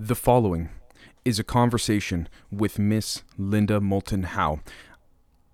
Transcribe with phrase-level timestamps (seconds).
[0.00, 0.68] The following
[1.24, 4.60] is a conversation with Miss Linda Moulton Howe.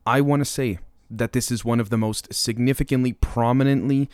[0.04, 4.10] I want to say that this is one of the most significantly, prominently,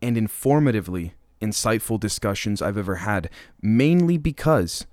[0.00, 3.28] and informatively insightful discussions I've ever had,
[3.60, 4.86] mainly because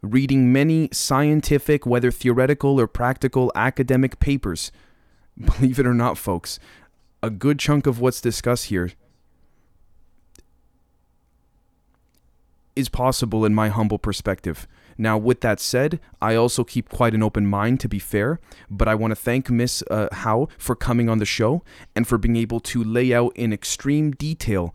[0.00, 4.70] reading many scientific, whether theoretical or practical academic papers,
[5.36, 6.60] believe it or not, folks,
[7.20, 8.92] a good chunk of what's discussed here
[12.78, 14.66] is possible in my humble perspective.
[14.96, 18.88] Now, with that said, I also keep quite an open mind, to be fair, but
[18.88, 21.62] I want to thank Miss uh, Howe for coming on the show
[21.94, 24.74] and for being able to lay out in extreme detail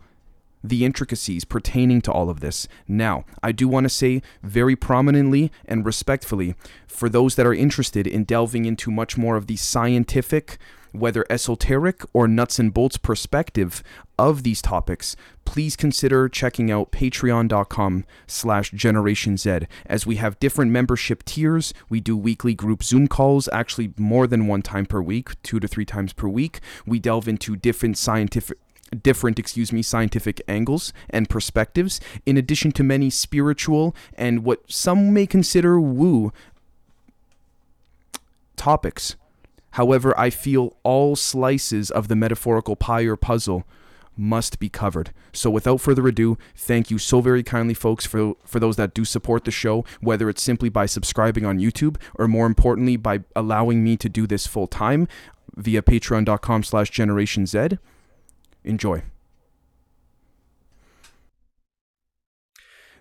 [0.62, 2.66] the intricacies pertaining to all of this.
[2.88, 6.54] Now, I do want to say very prominently and respectfully
[6.86, 10.56] for those that are interested in delving into much more of the scientific,
[10.94, 13.82] whether esoteric or nuts and bolts perspective
[14.18, 20.70] of these topics, please consider checking out patreon.com slash generation Z as we have different
[20.70, 21.74] membership tiers.
[21.88, 25.66] We do weekly group Zoom calls, actually more than one time per week, two to
[25.66, 26.60] three times per week.
[26.86, 28.58] We delve into different scientific
[29.02, 35.12] different, excuse me, scientific angles and perspectives, in addition to many spiritual and what some
[35.12, 36.32] may consider woo
[38.56, 39.16] topics.
[39.74, 43.64] However, I feel all slices of the metaphorical pie or puzzle
[44.16, 45.12] must be covered.
[45.32, 49.04] So without further ado, thank you so very kindly folks for for those that do
[49.04, 53.82] support the show, whether it's simply by subscribing on YouTube or more importantly by allowing
[53.82, 55.08] me to do this full time
[55.56, 57.78] via patreon.com slash generation Z.
[58.62, 59.02] Enjoy.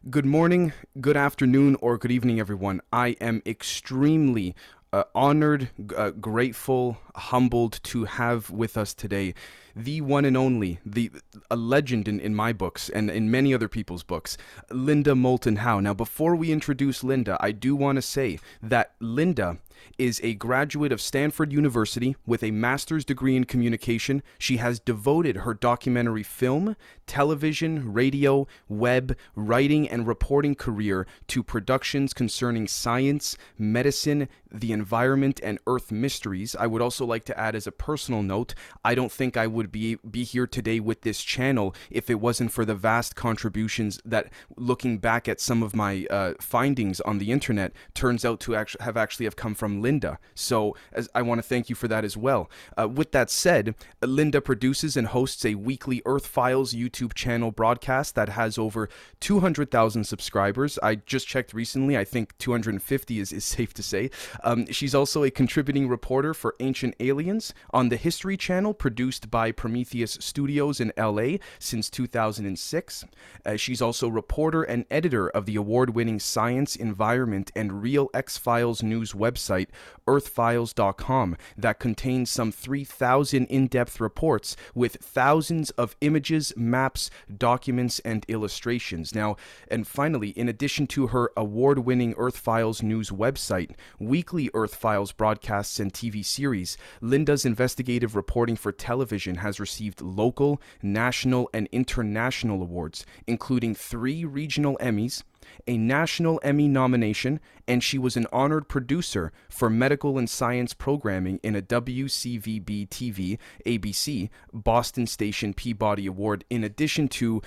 [0.10, 2.82] Good morning, good afternoon, or good evening, everyone.
[2.92, 4.54] I am extremely
[4.94, 9.34] uh, honored, uh, grateful, humbled to have with us today
[9.76, 11.12] the one and only, the
[11.50, 14.38] a legend in, in my books and in many other people's books,
[14.70, 15.80] Linda Moulton Howe.
[15.80, 19.58] Now, before we introduce Linda, I do want to say that Linda
[19.98, 24.22] is a graduate of Stanford University with a master's degree in communication.
[24.38, 26.76] She has devoted her documentary film,
[27.08, 35.60] television, radio, web, writing, and reporting career to productions concerning science, medicine, the environment, and
[35.66, 36.56] Earth mysteries.
[36.56, 38.54] I would also like to add as a personal note,
[38.86, 42.52] I don't think I would be be here today with this channel if it wasn't
[42.52, 47.32] for the vast contributions that looking back at some of my uh, findings on the
[47.32, 50.20] internet turns out to actually have actually have come from Linda.
[50.36, 52.50] So as, I want to thank you for that as well.
[52.78, 58.16] Uh, with that said, Linda produces and hosts a weekly Earth Files YouTube channel broadcast
[58.16, 60.78] that has over 200,000 subscribers.
[60.84, 61.98] I just checked recently.
[61.98, 64.10] I think 250 is, is safe to say.
[64.44, 69.52] Um, she's also a contributing reporter for Ancient Aliens on the History Channel, produced by
[69.52, 73.06] Prometheus Studios in LA since 2006.
[73.46, 78.38] Uh, she's also reporter and editor of the award winning Science, Environment, and Real X
[78.38, 79.68] Files news website,
[80.08, 88.26] earthfiles.com, that contains some 3,000 in depth reports with thousands of images, maps, documents, and
[88.28, 89.16] illustrations.
[89.16, 89.38] Now,
[89.70, 95.12] and finally, in addition to her award winning Earth Files news website, weekly Earth Files
[95.12, 102.62] broadcasts and TV series, Linda's investigative reporting for television has received local, national, and international
[102.62, 105.24] awards, including three regional Emmys
[105.68, 111.40] a National Emmy nomination, and she was an honored producer for medical and science programming
[111.44, 117.42] in a WCVB TV ABC Boston Station Peabody Award, in addition to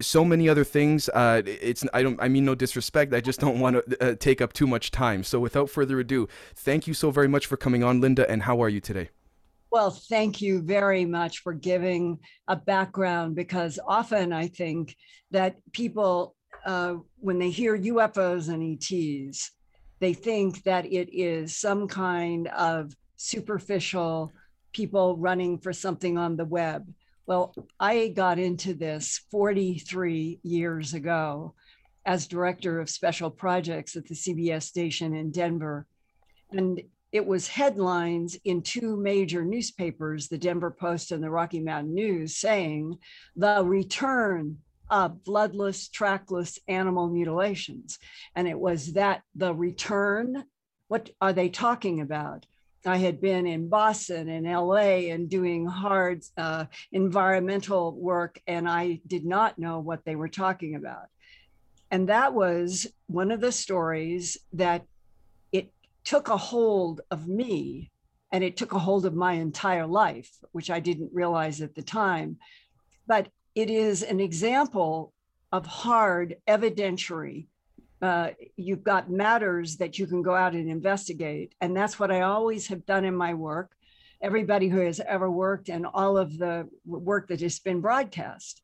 [0.00, 1.08] so many other things.
[1.08, 3.12] Uh, it's I don't I mean no disrespect.
[3.14, 5.24] I just don't want to uh, take up too much time.
[5.24, 8.28] So without further ado, thank you so very much for coming on, Linda.
[8.30, 9.10] And how are you today?
[9.70, 14.96] Well, thank you very much for giving a background because often I think
[15.30, 16.34] that people
[16.64, 19.50] uh, when they hear UFOs and ETs,
[20.00, 24.32] they think that it is some kind of superficial
[24.72, 26.86] people running for something on the web.
[27.28, 31.52] Well, I got into this 43 years ago
[32.06, 35.86] as director of special projects at the CBS station in Denver.
[36.50, 36.80] And
[37.12, 42.38] it was headlines in two major newspapers, the Denver Post and the Rocky Mountain News,
[42.38, 42.96] saying
[43.36, 44.56] the return
[44.88, 47.98] of bloodless, trackless animal mutilations.
[48.36, 50.44] And it was that the return,
[50.86, 52.46] what are they talking about?
[52.86, 59.00] I had been in Boston and LA and doing hard uh, environmental work, and I
[59.06, 61.06] did not know what they were talking about.
[61.90, 64.84] And that was one of the stories that
[65.52, 65.72] it
[66.04, 67.90] took a hold of me
[68.30, 71.82] and it took a hold of my entire life, which I didn't realize at the
[71.82, 72.36] time.
[73.06, 75.12] But it is an example
[75.50, 77.46] of hard evidentiary
[78.00, 81.54] uh, you've got matters that you can go out and investigate.
[81.60, 83.72] And that's what I always have done in my work.
[84.20, 88.62] Everybody who has ever worked and all of the work that has been broadcast,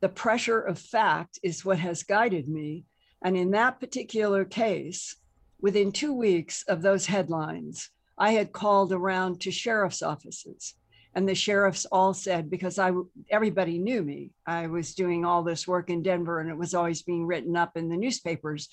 [0.00, 2.84] the pressure of fact is what has guided me.
[3.22, 5.16] And in that particular case,
[5.60, 10.74] within two weeks of those headlines, I had called around to sheriff's offices
[11.14, 12.90] and the sheriffs all said because i
[13.30, 17.02] everybody knew me i was doing all this work in denver and it was always
[17.02, 18.68] being written up in the newspapers.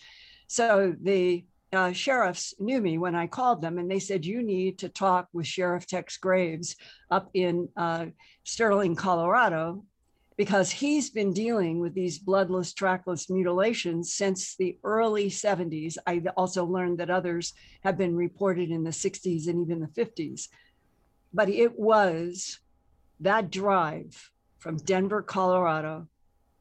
[0.47, 4.77] So the uh, sheriffs knew me when i called them and they said you need
[4.79, 6.77] to talk with sheriff tex graves
[7.11, 8.05] up in uh,
[8.45, 9.83] sterling colorado
[10.37, 16.63] because he's been dealing with these bloodless trackless mutilations since the early 70s i also
[16.63, 17.51] learned that others
[17.83, 20.47] have been reported in the 60s and even the 50s
[21.33, 22.59] but it was
[23.19, 26.07] that drive from Denver, Colorado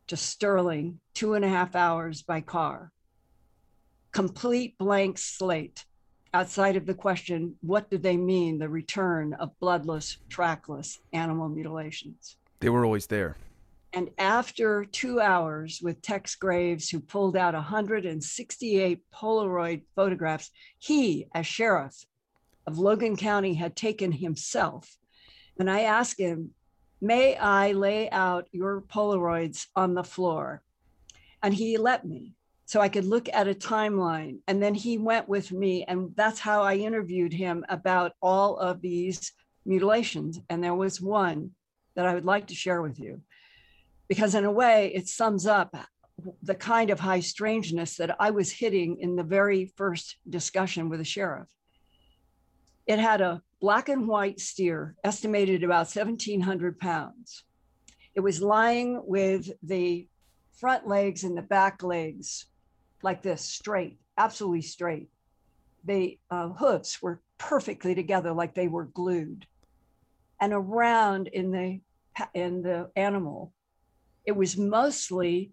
[0.08, 2.92] to Sterling, two and a half hours by car.
[4.12, 5.84] Complete blank slate
[6.32, 12.36] outside of the question what do they mean, the return of bloodless, trackless animal mutilations?
[12.60, 13.36] They were always there.
[13.92, 21.46] And after two hours with Tex Graves, who pulled out 168 Polaroid photographs, he, as
[21.46, 22.04] sheriff,
[22.66, 24.96] of Logan County had taken himself.
[25.58, 26.50] And I asked him,
[27.00, 30.62] May I lay out your Polaroids on the floor?
[31.42, 32.36] And he let me
[32.66, 34.40] so I could look at a timeline.
[34.48, 35.84] And then he went with me.
[35.84, 39.32] And that's how I interviewed him about all of these
[39.64, 40.40] mutilations.
[40.50, 41.52] And there was one
[41.94, 43.22] that I would like to share with you,
[44.08, 45.74] because in a way, it sums up
[46.42, 50.98] the kind of high strangeness that I was hitting in the very first discussion with
[50.98, 51.48] the sheriff.
[52.86, 57.42] It had a black and white steer, estimated about 1,700 pounds.
[58.14, 60.08] It was lying with the
[60.52, 62.46] front legs and the back legs
[63.02, 65.08] like this, straight, absolutely straight.
[65.84, 69.46] The uh, hooves were perfectly together, like they were glued.
[70.40, 71.80] And around in the
[72.34, 73.52] in the animal,
[74.24, 75.52] it was mostly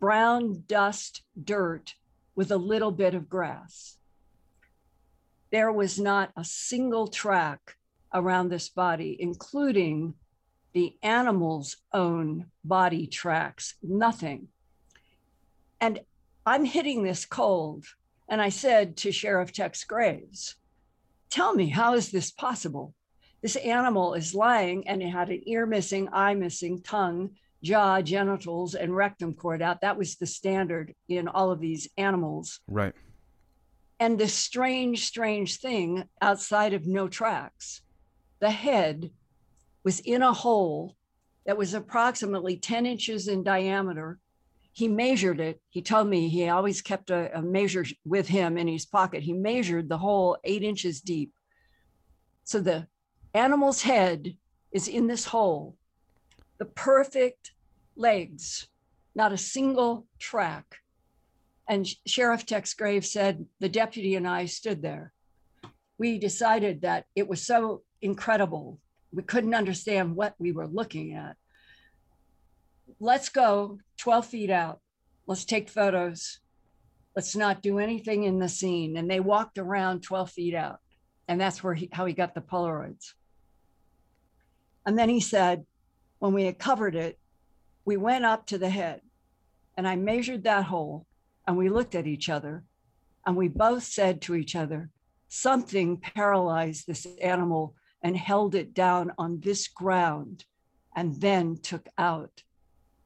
[0.00, 1.94] brown dust dirt
[2.34, 3.97] with a little bit of grass
[5.50, 7.76] there was not a single track
[8.12, 10.14] around this body, including
[10.72, 14.48] the animal's own body tracks, nothing.
[15.80, 16.00] And
[16.44, 17.84] I'm hitting this cold.
[18.28, 20.56] And I said to Sheriff Tex Graves,
[21.30, 22.94] Tell me, how is this possible?
[23.42, 27.30] This animal is lying and it had an ear missing, eye missing, tongue,
[27.62, 29.80] jaw, genitals, and rectum cored out.
[29.80, 32.60] That was the standard in all of these animals.
[32.66, 32.94] Right.
[34.00, 37.82] And this strange, strange thing outside of no tracks,
[38.38, 39.10] the head
[39.84, 40.96] was in a hole
[41.46, 44.18] that was approximately 10 inches in diameter.
[44.72, 45.60] He measured it.
[45.70, 49.22] He told me he always kept a, a measure with him in his pocket.
[49.22, 51.32] He measured the hole eight inches deep.
[52.44, 52.86] So the
[53.34, 54.36] animal's head
[54.70, 55.76] is in this hole.
[56.58, 57.52] The perfect
[57.96, 58.68] legs,
[59.14, 60.76] not a single track.
[61.68, 65.12] And Sheriff Tex Graves said, the deputy and I stood there.
[65.98, 68.80] We decided that it was so incredible.
[69.12, 71.36] We couldn't understand what we were looking at.
[73.00, 74.80] Let's go 12 feet out.
[75.26, 76.40] Let's take photos.
[77.14, 78.96] Let's not do anything in the scene.
[78.96, 80.78] And they walked around 12 feet out.
[81.26, 83.12] And that's where he, how he got the Polaroids.
[84.86, 85.66] And then he said,
[86.18, 87.18] when we had covered it,
[87.84, 89.02] we went up to the head
[89.76, 91.06] and I measured that hole
[91.48, 92.62] and we looked at each other
[93.26, 94.90] and we both said to each other,
[95.28, 100.44] something paralyzed this animal and held it down on this ground
[100.94, 102.42] and then took out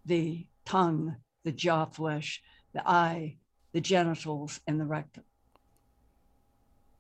[0.04, 2.42] the tongue, the jaw flesh,
[2.74, 3.36] the eye,
[3.72, 5.24] the genitals, and the rectum.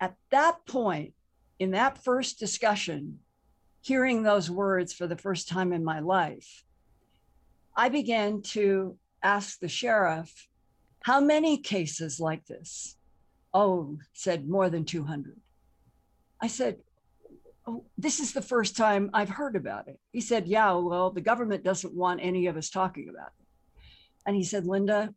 [0.00, 1.12] At that point,
[1.58, 3.18] in that first discussion,
[3.80, 6.64] hearing those words for the first time in my life,
[7.76, 10.48] I began to ask the sheriff
[11.04, 12.96] how many cases like this?
[13.52, 15.36] Oh, said more than 200.
[16.40, 16.78] I said,
[17.66, 20.00] Oh, this is the first time I've heard about it.
[20.12, 23.46] He said, Yeah, well, the government doesn't want any of us talking about it.
[24.26, 25.14] And he said, Linda,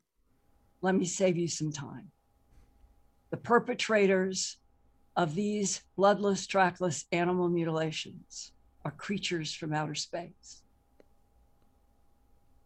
[0.82, 2.12] let me save you some time.
[3.32, 4.58] The perpetrators
[5.16, 8.52] of these bloodless, trackless animal mutilations
[8.84, 10.64] are creatures from outer space.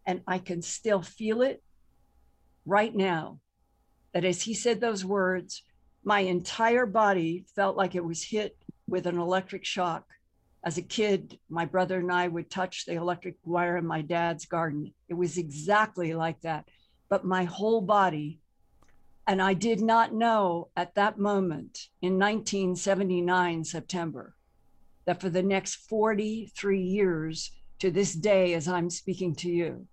[0.06, 1.62] And I can still feel it
[2.66, 3.40] right now
[4.12, 5.62] that as he said those words,
[6.02, 8.56] my entire body felt like it was hit
[8.88, 10.04] with an electric shock.
[10.64, 14.46] As a kid, my brother and I would touch the electric wire in my dad's
[14.46, 14.92] garden.
[15.08, 16.66] It was exactly like that.
[17.08, 18.40] But my whole body
[19.26, 24.34] And I did not know at that moment in 1979, September,
[25.04, 29.86] that for the next 43 years to this day, as I'm speaking to you,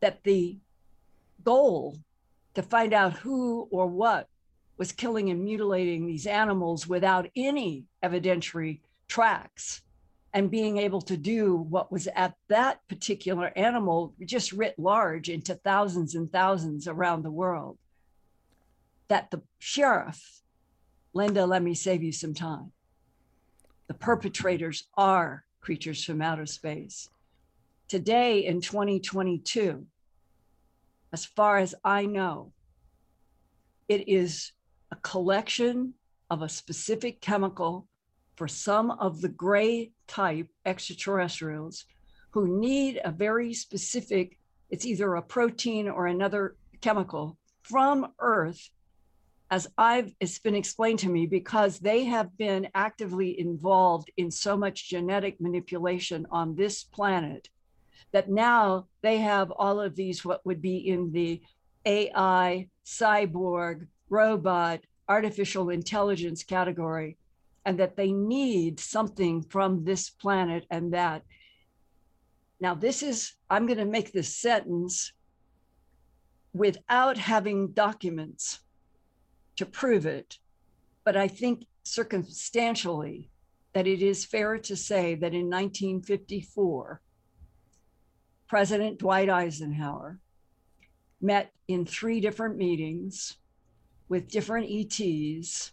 [0.00, 0.58] that the
[1.44, 1.96] goal
[2.54, 4.28] to find out who or what
[4.76, 9.82] was killing and mutilating these animals without any evidentiary tracks
[10.34, 15.54] and being able to do what was at that particular animal just writ large into
[15.54, 17.78] thousands and thousands around the world.
[19.08, 20.40] That the sheriff,
[21.12, 22.72] Linda, let me save you some time.
[23.88, 27.10] The perpetrators are creatures from outer space.
[27.88, 29.86] Today in 2022,
[31.12, 32.52] as far as I know,
[33.88, 34.52] it is
[34.90, 35.94] a collection
[36.30, 37.86] of a specific chemical
[38.36, 41.84] for some of the gray type extraterrestrials
[42.30, 44.38] who need a very specific,
[44.70, 48.70] it's either a protein or another chemical from Earth,
[49.50, 54.56] as I've it's been explained to me, because they have been actively involved in so
[54.56, 57.50] much genetic manipulation on this planet
[58.12, 61.42] that now they have all of these what would be in the
[61.84, 67.16] AI, cyborg, robot, artificial intelligence category
[67.64, 71.22] and that they need something from this planet and that.
[72.60, 75.12] Now, this is, I'm going to make this sentence
[76.52, 78.60] without having documents
[79.56, 80.38] to prove it,
[81.04, 83.30] but I think circumstantially
[83.72, 87.00] that it is fair to say that in 1954,
[88.52, 90.18] President Dwight Eisenhower
[91.22, 93.38] met in three different meetings
[94.10, 95.72] with different ETs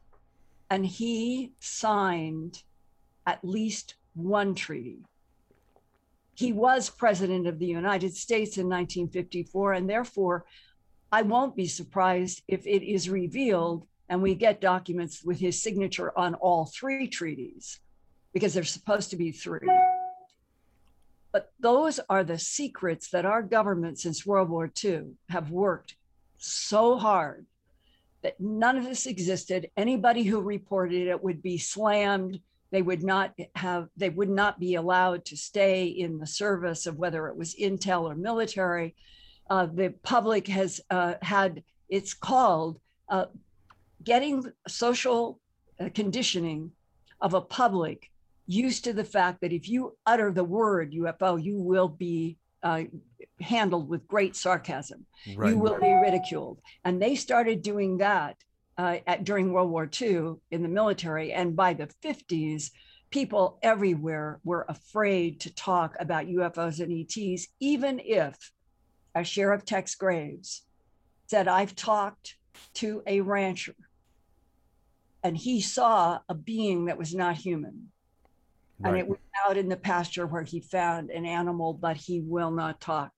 [0.70, 2.64] and he signed
[3.28, 5.04] at least one treaty.
[6.36, 10.46] He was president of the United States in 1954, and therefore,
[11.12, 16.18] I won't be surprised if it is revealed and we get documents with his signature
[16.18, 17.82] on all three treaties,
[18.32, 19.68] because there's supposed to be three.
[21.32, 25.96] But those are the secrets that our government since World War II have worked
[26.38, 27.46] so hard
[28.22, 29.70] that none of this existed.
[29.78, 32.40] Anybody who reported it would be slammed.
[32.72, 36.98] They would not have, they would not be allowed to stay in the service of
[36.98, 38.96] whether it was intel or military.
[39.50, 43.26] Uh, the public has uh, had, it's called uh,
[44.04, 45.40] getting social
[45.80, 46.72] uh, conditioning
[47.22, 48.12] of a public
[48.50, 52.84] used to the fact that if you utter the word UFO, you will be uh,
[53.40, 55.06] handled with great sarcasm.
[55.36, 55.52] Right.
[55.52, 56.60] You will be ridiculed.
[56.84, 58.38] And they started doing that
[58.78, 61.32] uh, at, during World War II in the military.
[61.32, 62.72] And by the 50s,
[63.12, 68.36] people everywhere were afraid to talk about UFOs and ETs, even if,
[69.14, 70.64] as Sheriff Tex Graves
[71.28, 72.36] said, I've talked
[72.76, 73.76] to a rancher
[75.24, 77.92] and he saw a being that was not human.
[78.80, 78.92] Right.
[78.92, 82.52] And it was out in the pasture where he found an animal, but he will
[82.52, 83.12] not talk.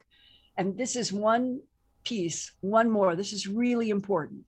[0.57, 1.61] And this is one
[2.03, 3.15] piece, one more.
[3.15, 4.45] This is really important.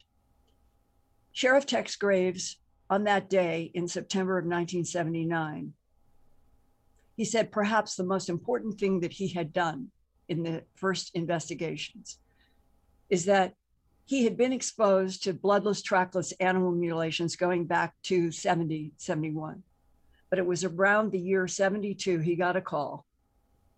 [1.32, 2.58] Sheriff Tex Graves,
[2.90, 5.74] on that day in September of 1979,
[7.16, 9.90] he said perhaps the most important thing that he had done
[10.28, 12.18] in the first investigations
[13.10, 13.54] is that
[14.06, 19.64] he had been exposed to bloodless, trackless animal mutilations going back to 70, 71
[20.34, 23.06] but it was around the year 72 he got a call.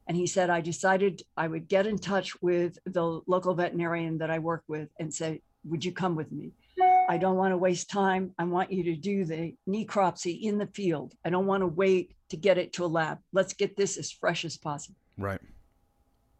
[0.07, 4.31] And he said i decided i would get in touch with the local veterinarian that
[4.31, 6.53] i work with and say would you come with me?
[7.09, 8.31] I don't want to waste time.
[8.39, 11.13] I want you to do the necropsy in the field.
[11.25, 13.17] I don't want to wait to get it to a lab.
[13.33, 14.95] Let's get this as fresh as possible.
[15.17, 15.41] Right.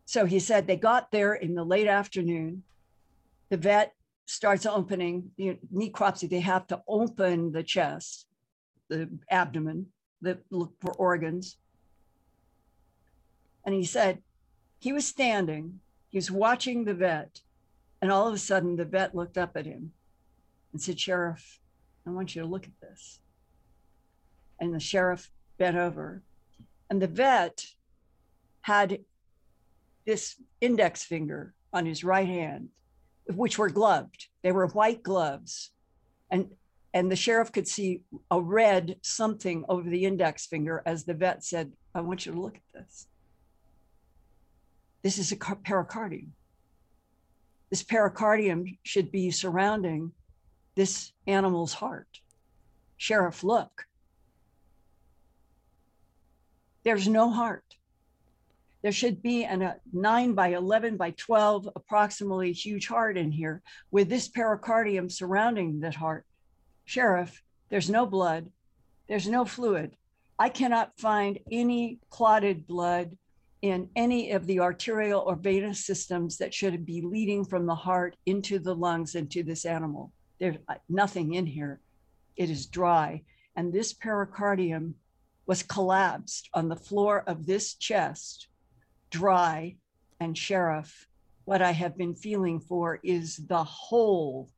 [0.05, 2.63] So he said they got there in the late afternoon.
[3.49, 3.91] The vet
[4.27, 6.29] starts opening the necropsy.
[6.29, 8.27] They have to open the chest
[8.89, 9.87] the abdomen
[10.21, 11.57] that look for organs.
[13.65, 14.21] And he said
[14.79, 15.79] he was standing,
[16.09, 17.41] he was watching the vet,
[18.01, 19.91] and all of a sudden the vet looked up at him
[20.71, 21.59] and said, Sheriff,
[22.05, 23.19] I want you to look at this.
[24.59, 26.21] And the sheriff bent over,
[26.89, 27.65] and the vet
[28.61, 28.99] had
[30.05, 32.69] this index finger on his right hand,
[33.33, 34.27] which were gloved.
[34.43, 35.71] They were white gloves.
[36.29, 36.51] And
[36.95, 41.43] and the sheriff could see a red something over the index finger as the vet
[41.43, 43.07] said, I want you to look at this.
[45.03, 46.31] This is a pericardium.
[47.69, 50.13] This pericardium should be surrounding
[50.75, 52.07] this animal's heart.
[52.95, 53.85] Sheriff, look.
[56.85, 57.75] There's no heart.
[58.83, 63.61] there should be an, a 9 by 11 by 12 approximately huge heart in here
[63.91, 66.25] with this pericardium surrounding that heart.
[66.85, 68.51] Sheriff, there's no blood,
[69.07, 69.95] there's no fluid.
[70.37, 73.17] I cannot find any clotted blood
[73.61, 78.15] in any of the arterial or venous systems that should be leading from the heart
[78.25, 80.11] into the lungs into this animal.
[80.39, 81.79] There's uh, nothing in here.
[82.35, 83.23] It is dry.
[83.55, 84.93] And this pericardium
[85.47, 88.47] was collapsed on the floor of this chest,
[89.09, 89.77] dry.
[90.19, 91.07] And sheriff,
[91.45, 94.49] what I have been feeling for is the hole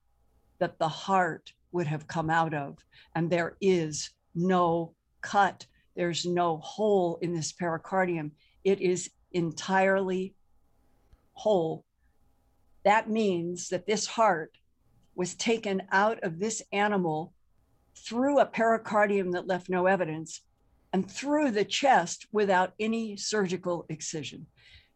[0.60, 2.76] that the heart would have come out of.
[3.14, 8.32] And there is no cut, there's no hole in this pericardium.
[8.64, 10.34] It is entirely
[11.34, 11.86] whole.
[12.84, 14.58] That means that this heart
[15.16, 17.34] was taken out of this animal
[17.96, 20.42] through a pericardium that left no evidence
[20.94, 24.48] and through the chest without any surgical excision.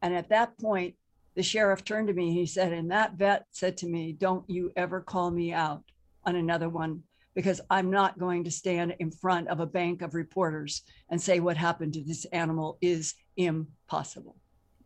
[0.02, 0.96] And at that point,
[1.36, 2.34] the sheriff turned to me.
[2.34, 5.84] He said, and that vet said to me, Don't you ever call me out
[6.26, 10.14] on another one because I'm not going to stand in front of a bank of
[10.14, 14.36] reporters and say what happened to this animal is impossible.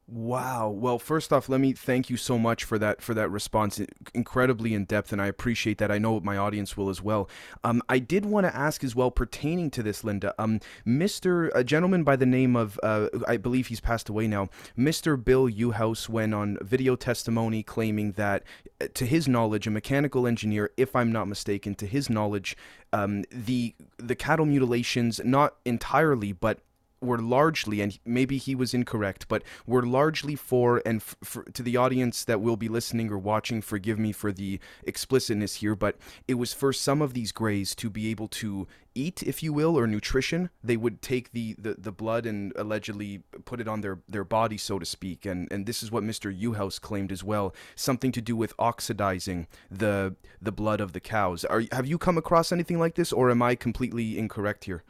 [0.07, 0.69] Wow.
[0.69, 3.81] Well, first off, let me thank you so much for that for that response.
[4.13, 5.89] Incredibly in depth, and I appreciate that.
[5.89, 7.27] I know my audience will as well.
[7.63, 10.35] Um, I did want to ask as well pertaining to this, Linda.
[10.37, 11.49] Um, Mr.
[11.55, 14.49] A gentleman by the name of uh, I believe he's passed away now.
[14.77, 15.21] Mr.
[15.21, 18.43] Bill Uhouse went on video testimony claiming that,
[18.79, 22.55] uh, to his knowledge, a mechanical engineer, if I'm not mistaken, to his knowledge,
[22.93, 26.59] um, the the cattle mutilations not entirely, but
[27.01, 31.63] were largely, and maybe he was incorrect, but were largely for, and f- for, to
[31.63, 35.97] the audience that will be listening or watching, forgive me for the explicitness here, but
[36.27, 39.77] it was for some of these grays to be able to eat, if you will,
[39.77, 40.49] or nutrition.
[40.63, 44.57] They would take the, the, the blood and allegedly put it on their, their body,
[44.57, 45.25] so to speak.
[45.25, 46.35] And, and this is what Mr.
[46.35, 51.43] Uhouse claimed as well something to do with oxidizing the, the blood of the cows.
[51.45, 54.83] Are, have you come across anything like this, or am I completely incorrect here?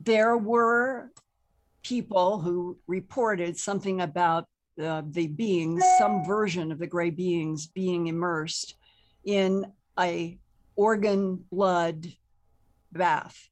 [0.00, 1.10] There were
[1.82, 4.46] people who reported something about
[4.82, 8.74] uh, the beings, some version of the gray beings being immersed
[9.24, 9.64] in
[9.98, 10.38] a
[10.76, 12.06] organ blood
[12.92, 13.48] bath.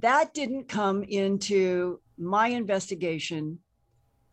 [0.00, 3.58] That didn't come into my investigation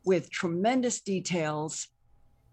[0.05, 1.87] with tremendous details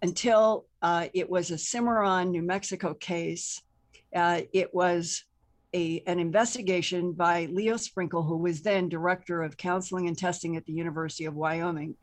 [0.02, 3.62] until uh, it was a Cimarron, New Mexico case.
[4.14, 5.24] Uh, it was
[5.74, 10.64] a, an investigation by Leo Sprinkle, who was then director of counseling and testing at
[10.66, 11.96] the University of Wyoming.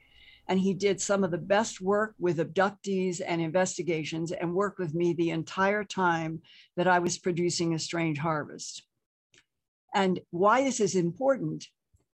[0.48, 4.94] And he did some of the best work with abductees and investigations and worked with
[4.94, 6.42] me the entire time
[6.78, 8.84] that I was producing A Strange Harvest.
[9.96, 11.66] And why this is important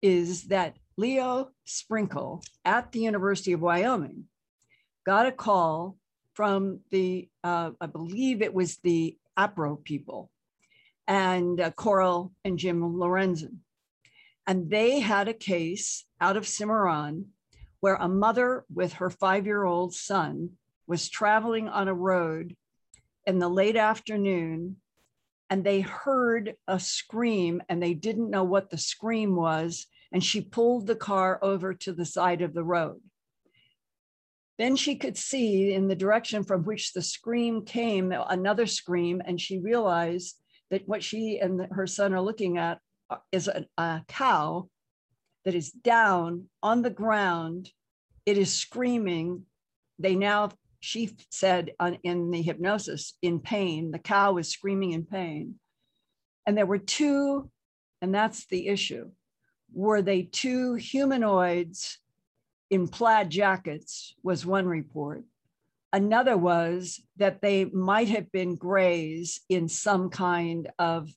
[0.02, 4.24] is that Leo Sprinkle at the University of Wyoming
[5.04, 5.96] got a call
[6.34, 10.30] from the, uh, I believe it was the APRO people,
[11.06, 13.58] and uh, Coral and Jim Lorenzen.
[14.46, 17.26] And they had a case out of Cimarron
[17.80, 20.50] where a mother with her five year old son
[20.86, 22.56] was traveling on a road
[23.26, 24.76] in the late afternoon
[25.50, 29.86] and they heard a scream and they didn't know what the scream was.
[30.12, 33.00] And she pulled the car over to the side of the road.
[34.58, 39.40] Then she could see in the direction from which the scream came another scream, and
[39.40, 40.38] she realized
[40.70, 42.78] that what she and her son are looking at
[43.10, 44.68] uh, is a, a cow
[45.44, 47.70] that is down on the ground.
[48.26, 49.44] It is screaming.
[49.98, 53.90] They now, she said on, in the hypnosis, in pain.
[53.90, 55.56] The cow is screaming in pain.
[56.46, 57.50] And there were two,
[58.00, 59.10] and that's the issue.
[59.72, 61.98] Were they two humanoids
[62.70, 64.14] in plaid jackets?
[64.22, 65.24] Was one report.
[65.92, 71.10] Another was that they might have been grays in some kind of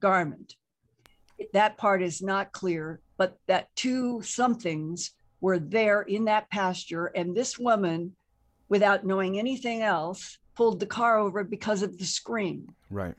[0.00, 0.54] garment.
[1.52, 7.06] That part is not clear, but that two somethings were there in that pasture.
[7.06, 8.14] And this woman,
[8.68, 12.72] without knowing anything else, pulled the car over because of the scream.
[12.90, 13.16] Right.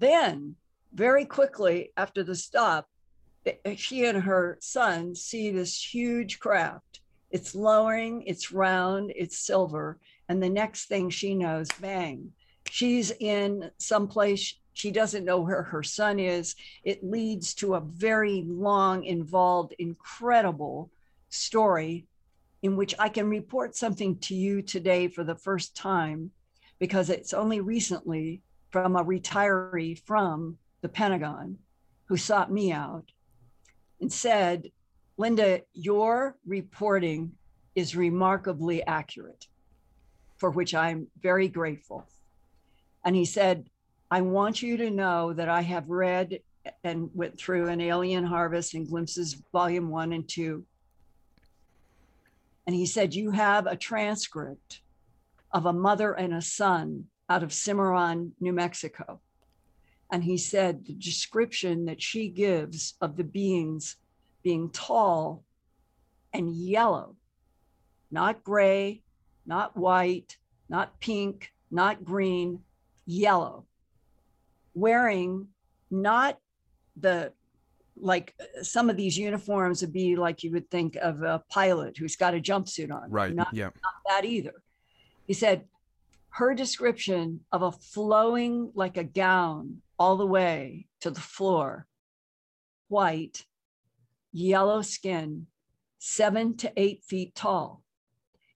[0.00, 0.56] Then,
[0.92, 2.88] very quickly after the stop,
[3.76, 9.98] she and her son see this huge craft it's lowering, it's round, it's silver.
[10.28, 12.32] And the next thing she knows, bang,
[12.70, 16.54] she's in some place she doesn't know where her son is.
[16.84, 20.92] It leads to a very long, involved, incredible
[21.30, 22.06] story
[22.62, 26.30] in which I can report something to you today for the first time
[26.78, 31.58] because it's only recently from a retiree from the Pentagon
[32.04, 33.10] who sought me out
[34.00, 34.70] and said,
[35.18, 37.32] Linda, your reporting
[37.74, 39.48] is remarkably accurate,
[40.36, 42.06] for which I'm very grateful.
[43.04, 43.68] And he said,
[44.12, 46.38] I want you to know that I have read
[46.84, 50.64] and went through an Alien Harvest and Glimpses, Volume One and Two.
[52.66, 54.82] And he said, You have a transcript
[55.52, 59.20] of a mother and a son out of Cimarron, New Mexico.
[60.12, 63.96] And he said, The description that she gives of the beings
[64.42, 65.44] being tall
[66.32, 67.16] and yellow,
[68.10, 69.02] not gray,
[69.46, 70.36] not white,
[70.68, 72.60] not pink, not green,
[73.06, 73.66] yellow,
[74.74, 75.48] wearing
[75.90, 76.38] not
[76.96, 77.32] the
[78.00, 82.14] like some of these uniforms would be like you would think of a pilot who's
[82.14, 83.10] got a jumpsuit on.
[83.10, 83.34] Right.
[83.34, 83.70] Not, yeah.
[83.82, 84.62] not that either.
[85.26, 85.64] He said
[86.30, 91.86] her description of a flowing like a gown all the way to the floor,
[92.88, 93.44] white,
[94.38, 95.46] yellow skin,
[95.98, 97.82] seven to eight feet tall.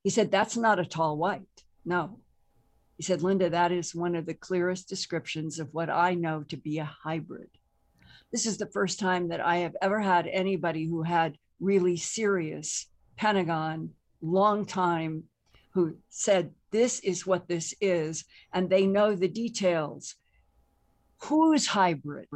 [0.03, 1.42] He said, That's not a tall white.
[1.85, 2.21] No.
[2.97, 6.57] He said, Linda, that is one of the clearest descriptions of what I know to
[6.57, 7.49] be a hybrid.
[8.31, 12.87] This is the first time that I have ever had anybody who had really serious
[13.16, 13.90] Pentagon,
[14.21, 15.25] long time,
[15.75, 18.25] who said, This is what this is.
[18.53, 20.14] And they know the details.
[21.23, 22.27] Who's hybrid?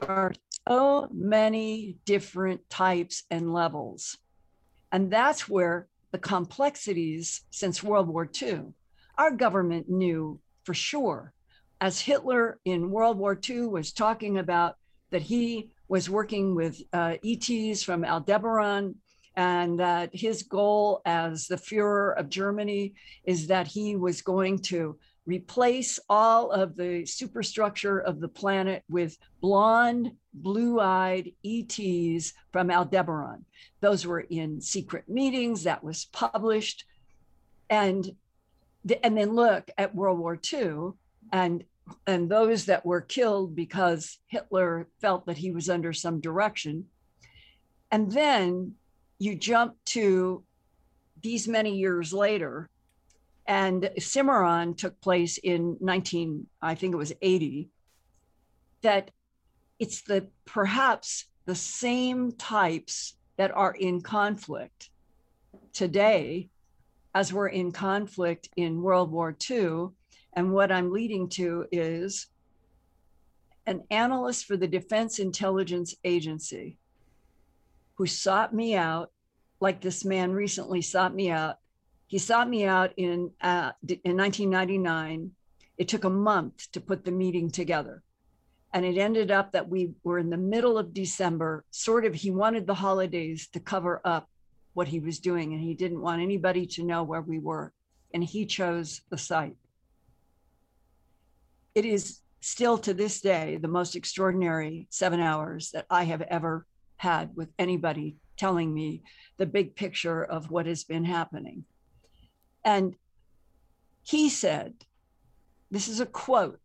[0.00, 0.32] There
[0.68, 4.18] so many different types and levels.
[4.92, 8.66] And that's where the complexities since World War II,
[9.18, 11.32] our government knew for sure.
[11.80, 14.76] As Hitler in World War II was talking about
[15.10, 18.94] that he was working with uh, ETs from Aldebaran,
[19.36, 24.96] and that his goal as the Fuhrer of Germany is that he was going to
[25.26, 33.44] replace all of the superstructure of the planet with blonde, blue eyed ETs from Aldebaran.
[33.80, 36.84] Those were in secret meetings, that was published.
[37.70, 38.14] And,
[39.02, 40.92] and then look at World War II
[41.32, 41.64] and
[42.06, 46.86] and those that were killed because Hitler felt that he was under some direction.
[47.90, 48.74] And then
[49.18, 50.44] you jump to
[51.22, 52.68] these many years later,
[53.46, 57.68] and Cimarron took place in 19, I think it was 80,
[58.82, 59.10] that
[59.78, 64.90] it's the perhaps the same types that are in conflict
[65.72, 66.48] today
[67.14, 69.88] as were in conflict in World War II.
[70.32, 72.26] And what I'm leading to is
[73.66, 76.78] an analyst for the Defense Intelligence Agency
[77.94, 79.12] who sought me out,
[79.60, 81.58] like this man recently sought me out.
[82.14, 85.32] He sought me out in, uh, in 1999.
[85.78, 88.04] It took a month to put the meeting together.
[88.72, 92.30] And it ended up that we were in the middle of December, sort of, he
[92.30, 94.30] wanted the holidays to cover up
[94.74, 97.72] what he was doing, and he didn't want anybody to know where we were.
[98.12, 99.56] And he chose the site.
[101.74, 106.64] It is still to this day the most extraordinary seven hours that I have ever
[106.96, 109.02] had with anybody telling me
[109.36, 111.64] the big picture of what has been happening.
[112.64, 112.96] And
[114.02, 114.74] he said,
[115.70, 116.60] This is a quote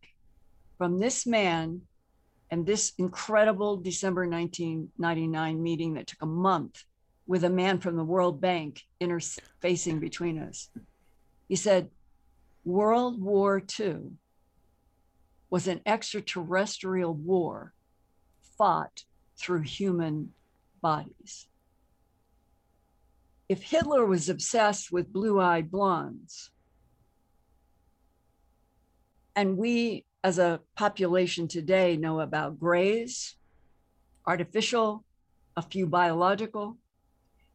[0.78, 1.82] from this man
[2.50, 6.84] and this incredible December 1999 meeting that took a month
[7.26, 10.68] with a man from the World Bank interfacing between us.
[11.48, 11.90] He said,
[12.64, 14.12] World War II
[15.48, 17.72] was an extraterrestrial war
[18.58, 19.04] fought
[19.36, 20.32] through human
[20.82, 21.46] bodies.
[23.50, 26.50] If Hitler was obsessed with blue eyed blondes,
[29.34, 33.34] and we as a population today know about grays,
[34.24, 35.04] artificial,
[35.56, 36.78] a few biological.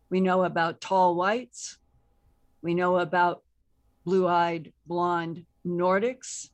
[0.10, 1.78] We know about tall whites.
[2.62, 3.44] We know about
[4.04, 6.50] blue eyed blonde Nordics,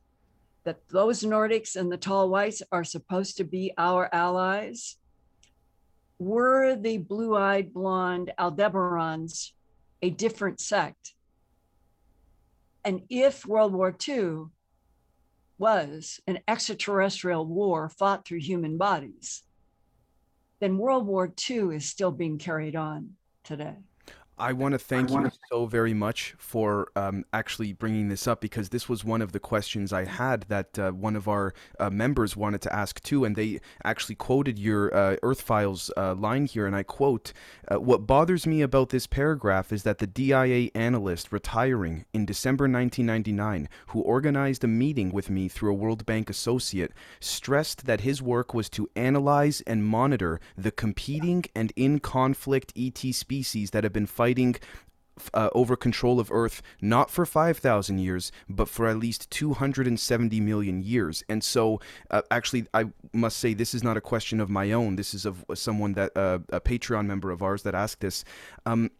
[0.62, 4.98] that those Nordics and the tall whites are supposed to be our allies.
[6.22, 9.50] Were the blue eyed blonde Aldebarans
[10.00, 11.14] a different sect?
[12.84, 14.44] And if World War II
[15.58, 19.42] was an extraterrestrial war fought through human bodies,
[20.60, 23.78] then World War II is still being carried on today.
[24.38, 28.70] I want to thank you so very much for um, actually bringing this up because
[28.70, 32.34] this was one of the questions I had that uh, one of our uh, members
[32.34, 36.66] wanted to ask too, and they actually quoted your uh, Earth Files uh, line here,
[36.66, 37.34] and I quote:
[37.70, 42.64] uh, "What bothers me about this paragraph is that the DIA analyst retiring in December
[42.64, 48.22] 1999, who organized a meeting with me through a World Bank associate, stressed that his
[48.22, 53.92] work was to analyze and monitor the competing and in conflict ET species that have
[53.92, 54.56] been fighting."
[55.34, 60.82] Uh, over control of Earth, not for 5,000 years, but for at least 270 million
[60.82, 61.22] years.
[61.28, 61.80] And so,
[62.10, 64.96] uh, actually, I must say this is not a question of my own.
[64.96, 68.24] This is of someone that, uh, a Patreon member of ours that asked this.
[68.64, 68.90] Um,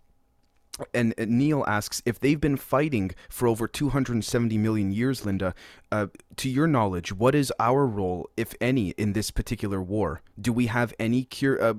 [0.95, 5.55] and Neil asks if they've been fighting for over 270 million years, Linda.
[5.91, 6.07] Uh,
[6.37, 10.23] to your knowledge, what is our role, if any, in this particular war?
[10.41, 11.75] Do we have any cure, uh,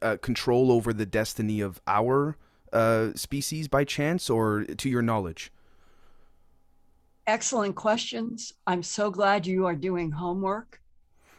[0.00, 2.36] uh, control over the destiny of our
[2.72, 5.52] uh, species by chance or to your knowledge?
[7.26, 8.52] Excellent questions.
[8.66, 10.80] I'm so glad you are doing homework.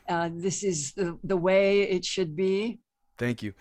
[0.07, 2.79] Uh, this is the, the way it should be.
[3.17, 3.53] Thank you.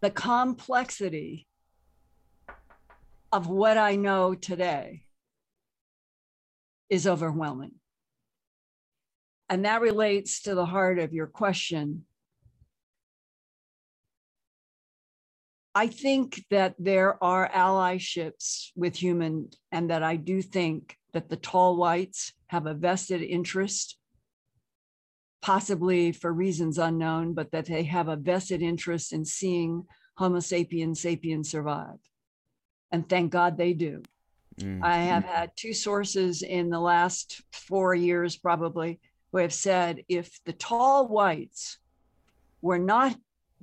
[0.00, 1.46] The complexity
[3.32, 5.02] of what I know today
[6.88, 7.72] is overwhelming.
[9.48, 12.04] And that relates to the heart of your question
[15.74, 21.36] I think that there are allyships with human, and that I do think that the
[21.36, 23.96] tall whites have a vested interest,
[25.42, 29.84] possibly for reasons unknown, but that they have a vested interest in seeing
[30.16, 31.98] Homo sapiens sapiens survive.
[32.92, 34.02] And thank God they do.
[34.60, 34.84] Mm.
[34.84, 39.00] I have had two sources in the last four years, probably,
[39.32, 41.78] who have said if the tall whites
[42.62, 43.16] were not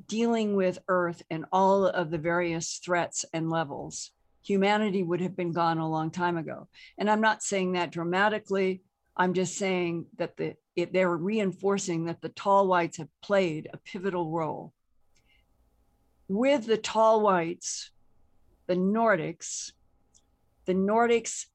[0.07, 4.11] dealing with Earth and all of the various threats and levels,
[4.43, 6.67] humanity would have been gone a long time ago.
[6.97, 8.81] And I'm not saying that dramatically.
[9.15, 13.77] I'm just saying that the it, they're reinforcing that the tall whites have played a
[13.77, 14.73] pivotal role.
[16.29, 17.91] With the tall whites,
[18.67, 19.73] the Nordics,
[20.65, 21.47] the Nordics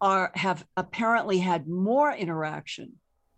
[0.00, 2.94] are have apparently had more interaction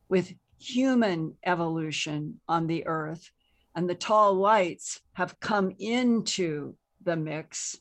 [0.09, 3.31] with human evolution on the earth
[3.77, 7.79] and the tall whites have come into the mix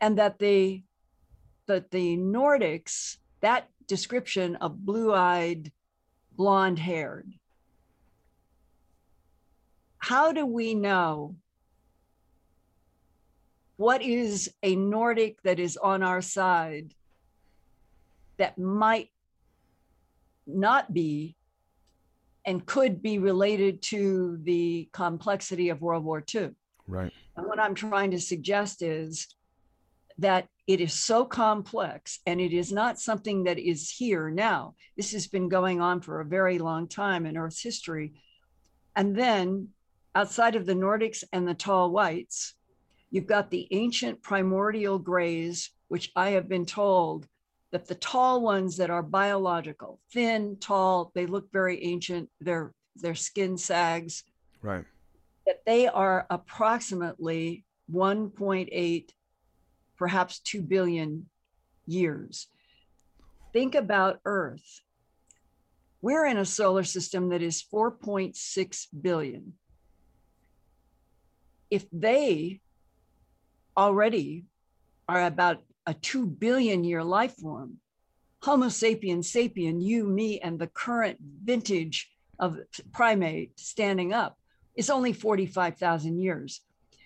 [0.00, 0.82] and that the
[1.66, 5.70] that the nordics that description of blue-eyed
[6.32, 7.32] blonde haired
[9.98, 11.36] how do we know
[13.76, 16.92] what is a nordic that is on our side
[18.36, 19.10] that might
[20.46, 21.36] not be
[22.44, 26.50] and could be related to the complexity of World War II.
[26.86, 27.12] Right.
[27.36, 29.28] And what I'm trying to suggest is
[30.18, 34.74] that it is so complex and it is not something that is here now.
[34.96, 38.12] This has been going on for a very long time in Earth's history.
[38.94, 39.68] And then
[40.14, 42.54] outside of the Nordics and the tall whites,
[43.10, 47.26] you've got the ancient primordial grays, which I have been told
[47.72, 53.14] that the tall ones that are biological, thin, tall, they look very ancient, their their
[53.14, 54.24] skin sags.
[54.60, 54.84] Right.
[55.46, 59.08] That they are approximately 1.8,
[59.96, 61.26] perhaps 2 billion
[61.86, 62.46] years.
[63.52, 64.82] Think about Earth.
[66.02, 69.54] We're in a solar system that is 4.6 billion.
[71.70, 72.60] If they
[73.76, 74.44] already
[75.08, 77.78] are about a 2 billion year life form.
[78.42, 82.58] Homo sapiens sapien, you, me, and the current vintage of
[82.92, 84.36] primate standing up
[84.74, 86.60] is only 45,000 years.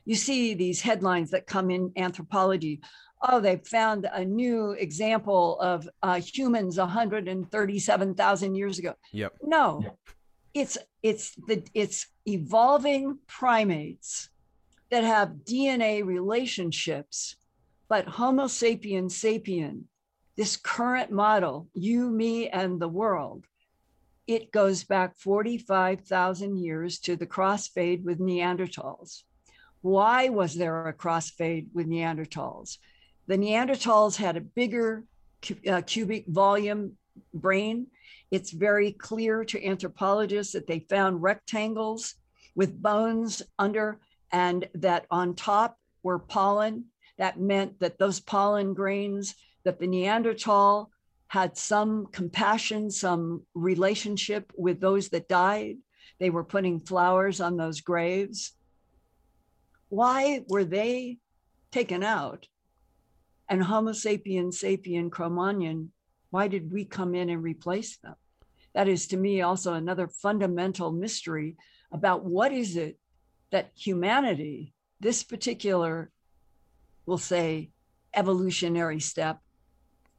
[0.05, 2.81] You see these headlines that come in anthropology.
[3.21, 8.95] Oh, they found a new example of uh, humans 137,000 years ago.
[9.13, 9.33] Yep.
[9.43, 9.97] No, yep.
[10.55, 14.29] it's it's the it's evolving primates
[14.91, 17.37] that have DNA relationships
[17.89, 19.85] but Homo sapiens sapien,
[20.37, 23.45] this current model, you, me, and the world,
[24.27, 29.23] it goes back 45,000 years to the crossfade with Neanderthals.
[29.83, 32.79] Why was there a crossfade with Neanderthals?
[33.29, 35.05] The Neanderthals had a bigger
[35.69, 36.97] uh, cubic volume
[37.33, 37.87] brain.
[38.33, 42.17] It's very clear to anthropologists that they found rectangles
[42.57, 44.01] with bones under,
[44.33, 46.87] and that on top were pollen
[47.19, 50.91] that meant that those pollen grains, that the Neanderthal
[51.29, 55.77] had some compassion, some relationship with those that died.
[56.19, 58.53] They were putting flowers on those graves.
[59.89, 61.19] why were they
[61.71, 62.47] taken out?
[63.49, 65.93] And Homo sapien sapien Cro-Magnon,
[66.31, 68.17] why did we come in and replace them?
[68.75, 71.57] That is to me also another fundamental mystery
[71.93, 72.99] about what is it
[73.53, 76.11] that humanity, this particular,
[77.07, 77.71] we'll say,
[78.15, 79.39] evolutionary step,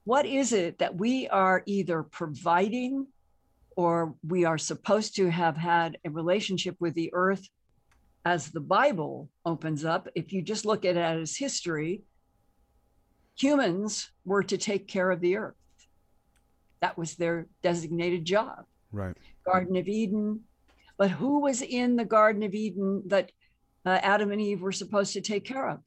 [0.06, 3.08] what is it that we are either providing
[3.76, 7.46] or we are supposed to have had a relationship with the earth
[8.24, 10.08] as the Bible opens up?
[10.16, 12.04] If you just look at it as history,
[13.38, 15.56] humans were to take care of the earth.
[16.82, 18.66] That was their designated job.
[18.92, 19.18] Right.
[19.46, 20.42] Garden of Eden.
[20.98, 23.32] But who was in the Garden of Eden that
[23.86, 25.80] uh, Adam and Eve were supposed to take care of?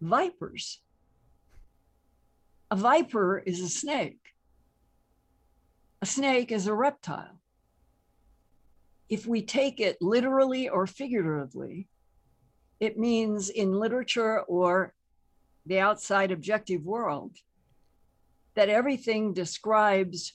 [0.00, 0.80] Vipers.
[2.70, 4.34] A viper is a snake.
[6.02, 7.40] A snake is a reptile.
[9.08, 11.88] If we take it literally or figuratively,
[12.78, 14.94] it means in literature or
[15.66, 17.36] the outside objective world
[18.54, 20.32] that everything describes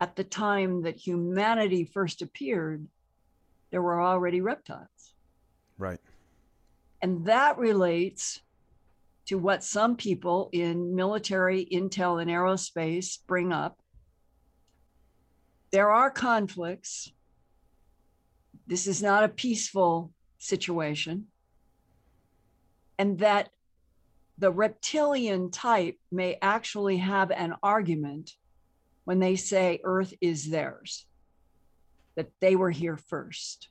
[0.00, 2.86] at the time that humanity first appeared,
[3.70, 5.14] there were already reptiles.
[5.78, 6.00] Right.
[7.02, 8.40] And that relates
[9.26, 13.78] to what some people in military intel and aerospace bring up.
[15.70, 17.10] There are conflicts.
[18.66, 21.26] This is not a peaceful situation.
[22.98, 23.50] And that
[24.38, 28.32] the reptilian type may actually have an argument
[29.04, 31.06] when they say Earth is theirs,
[32.14, 33.68] that they were here first.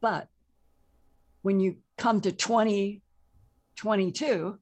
[0.00, 0.28] But
[1.42, 2.32] when you come to
[3.80, 4.58] 2022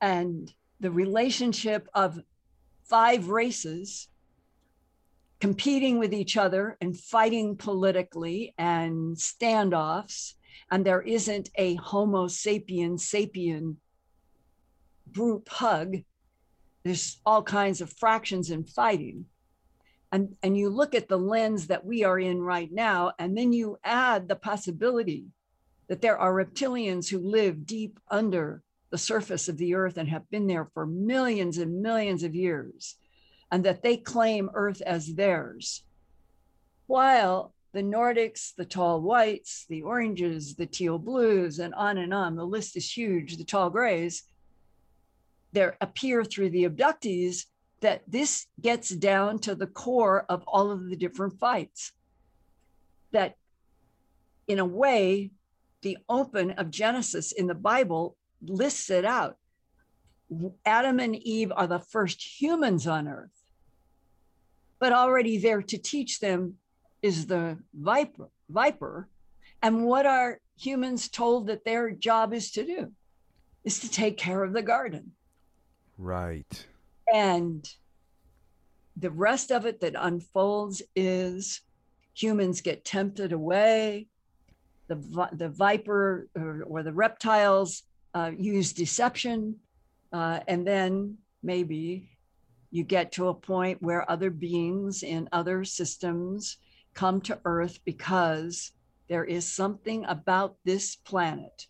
[0.00, 2.20] and the relationship of
[2.84, 4.06] five races
[5.40, 10.34] competing with each other and fighting politically and standoffs,
[10.70, 13.74] and there isn't a Homo sapien sapien
[15.10, 15.96] group hug,
[16.84, 19.24] there's all kinds of fractions and fighting.
[20.12, 23.52] And, and you look at the lens that we are in right now, and then
[23.52, 25.26] you add the possibility
[25.90, 30.30] that there are reptilians who live deep under the surface of the earth and have
[30.30, 32.94] been there for millions and millions of years,
[33.50, 35.82] and that they claim earth as theirs.
[36.86, 42.36] While the Nordics, the tall whites, the oranges, the teal blues, and on and on,
[42.36, 44.22] the list is huge, the tall grays,
[45.52, 47.46] there appear through the abductees
[47.80, 51.90] that this gets down to the core of all of the different fights.
[53.10, 53.34] That
[54.46, 55.32] in a way,
[55.82, 59.36] the open of Genesis in the Bible lists it out.
[60.64, 63.44] Adam and Eve are the first humans on earth,
[64.78, 66.54] but already there to teach them
[67.02, 69.08] is the viper, viper.
[69.62, 72.92] And what are humans told that their job is to do?
[73.64, 75.12] Is to take care of the garden.
[75.98, 76.66] Right.
[77.12, 77.68] And
[78.96, 81.60] the rest of it that unfolds is
[82.14, 84.06] humans get tempted away.
[84.90, 89.56] The, the viper or, or the reptiles uh, use deception.
[90.12, 92.10] Uh, and then maybe
[92.70, 96.58] you get to a point where other beings in other systems
[96.92, 98.72] come to Earth because
[99.08, 101.68] there is something about this planet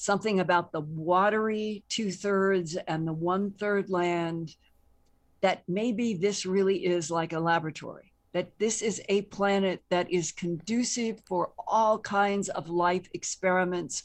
[0.00, 4.56] something about the watery two thirds and the one third land
[5.42, 10.32] that maybe this really is like a laboratory, that this is a planet that is
[10.32, 14.04] conducive for all kinds of life experiments.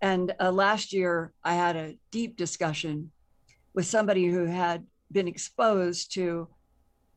[0.00, 3.10] And uh, last year, I had a deep discussion
[3.74, 6.48] with somebody who had been exposed to,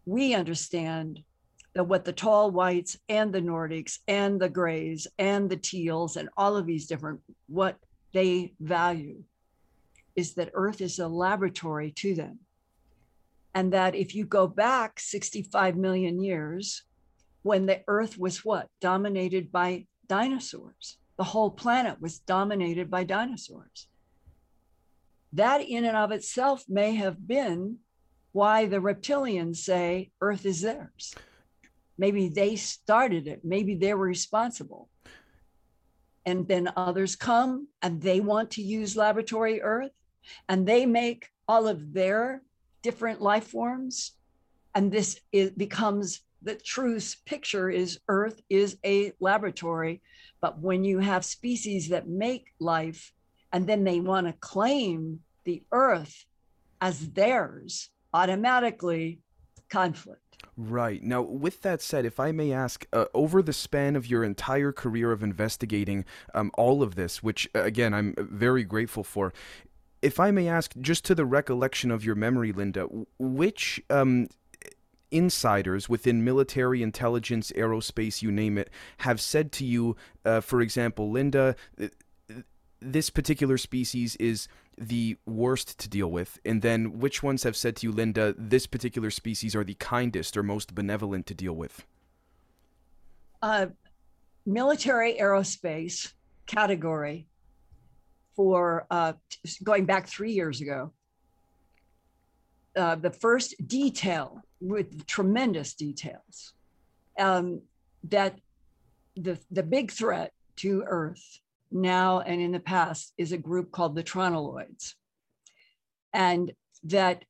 [0.05, 1.19] we understand
[1.73, 6.29] that what the tall whites and the Nordics and the grays and the teals and
[6.37, 7.77] all of these different, what
[8.13, 9.23] they value
[10.15, 12.39] is that Earth is a laboratory to them.
[13.53, 16.83] And that if you go back 65 million years,
[17.43, 18.67] when the Earth was what?
[18.81, 20.97] Dominated by dinosaurs.
[21.17, 23.87] The whole planet was dominated by dinosaurs.
[25.33, 27.77] That, in and of itself, may have been
[28.31, 31.13] why the reptilians say Earth is theirs.
[31.97, 34.89] Maybe they started it, maybe they were responsible
[36.25, 39.91] and then others come and they want to use laboratory earth
[40.47, 42.41] and they make all of their
[42.83, 44.13] different life forms
[44.75, 50.01] and this is, becomes the true picture is earth is a laboratory
[50.41, 53.11] but when you have species that make life
[53.53, 56.25] and then they want to claim the earth
[56.81, 59.19] as theirs automatically
[59.69, 60.19] conflict.
[60.55, 61.01] Right.
[61.01, 64.71] Now, with that said, if I may ask, uh, over the span of your entire
[64.71, 69.33] career of investigating um, all of this, which, uh, again, I'm very grateful for,
[70.03, 72.87] if I may ask, just to the recollection of your memory, Linda,
[73.17, 74.27] which um,
[75.11, 79.95] insiders within military intelligence, aerospace, you name it, have said to you,
[80.25, 81.55] uh, for example, Linda,
[82.81, 86.37] this particular species is the worst to deal with?
[86.43, 90.35] And then which ones have said to you, Linda, this particular species are the kindest
[90.35, 91.85] or most benevolent to deal with?
[93.41, 93.67] Uh,
[94.45, 96.11] military aerospace
[96.45, 97.27] category
[98.35, 99.13] for uh,
[99.63, 100.91] going back three years ago.
[102.75, 106.53] Uh, the first detail with tremendous details
[107.19, 107.61] um,
[108.03, 108.39] that
[109.15, 111.39] the, the big threat to Earth
[111.71, 114.93] now and in the past is a group called the Tronoloids.
[116.13, 116.51] And
[116.83, 117.25] that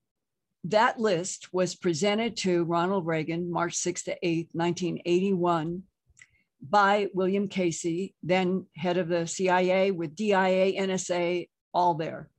[0.65, 5.83] that list was presented to Ronald Reagan March 6 to 8, 1981
[6.69, 12.29] by William Casey, then head of the CIA with DIA, NSA, all there.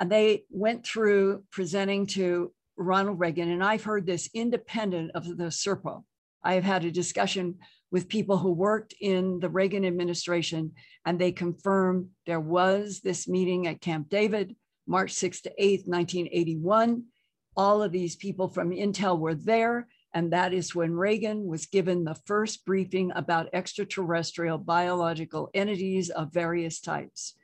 [0.00, 5.44] And they went through presenting to Ronald Reagan, and I've heard this independent of the
[5.44, 6.02] SERPO.
[6.42, 7.58] I have had a discussion
[7.92, 10.72] with people who worked in the Reagan administration,
[11.04, 14.56] and they confirmed there was this meeting at Camp David,
[14.86, 17.04] March 6th to 8th, 1981.
[17.56, 22.04] All of these people from Intel were there, and that is when Reagan was given
[22.04, 27.34] the first briefing about extraterrestrial biological entities of various types.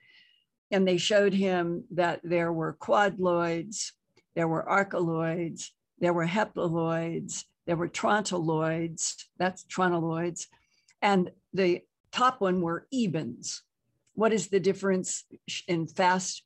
[0.71, 3.93] And they showed him that there were quadloids,
[4.35, 10.47] there were archeloids, there were haploids, there were trontoloids, that's tronoloids,
[11.01, 13.61] and the top one were ebens.
[14.14, 15.25] What is the difference
[15.66, 16.43] in fast?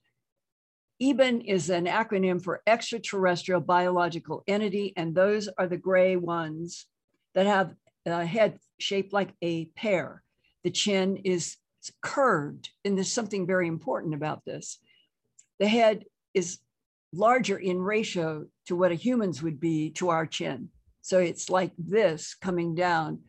[1.03, 6.87] EBEN is an acronym for extraterrestrial biological entity, and those are the gray ones
[7.35, 7.75] that have
[8.07, 10.23] a head shaped like a pear.
[10.63, 11.57] The chin is
[12.03, 14.79] curved, and there's something very important about this.
[15.59, 16.59] The head is
[17.13, 20.69] larger in ratio to what a human's would be to our chin.
[21.01, 23.23] So it's like this coming down,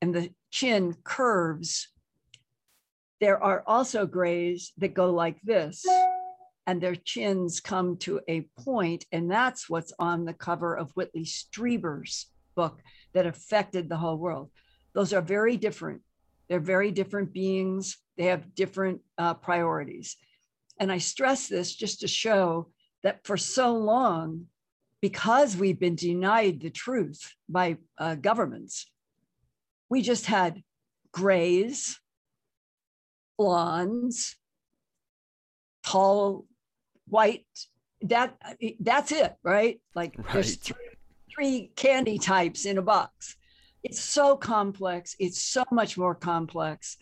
[0.00, 1.88] and the chin curves.
[3.20, 5.84] There are also grays that go like this,
[6.68, 11.24] and their chins come to a point, and that's what's on the cover of Whitley
[11.24, 12.82] Strieber's book
[13.14, 14.50] that affected the whole world.
[14.92, 16.02] Those are very different.
[16.46, 17.96] They're very different beings.
[18.18, 20.18] They have different uh, priorities.
[20.78, 22.68] And I stress this just to show
[23.02, 24.48] that for so long,
[25.00, 28.90] because we've been denied the truth by uh, governments,
[29.88, 30.62] we just had
[31.12, 31.98] grays,
[33.38, 34.36] blondes,
[35.82, 36.44] tall,
[37.10, 37.46] white.
[38.02, 38.36] That
[38.80, 39.80] that's it, right?
[39.94, 40.32] Like right.
[40.32, 40.76] there's three,
[41.34, 43.36] three candy types in a box.
[43.82, 45.16] It's so complex.
[45.18, 46.96] It's so much more complex,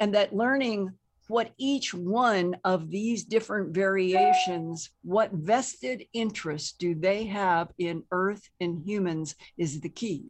[0.00, 0.92] and that learning
[1.28, 8.48] what each one of these different variations, what vested interest do they have in Earth
[8.60, 10.26] and humans is the key.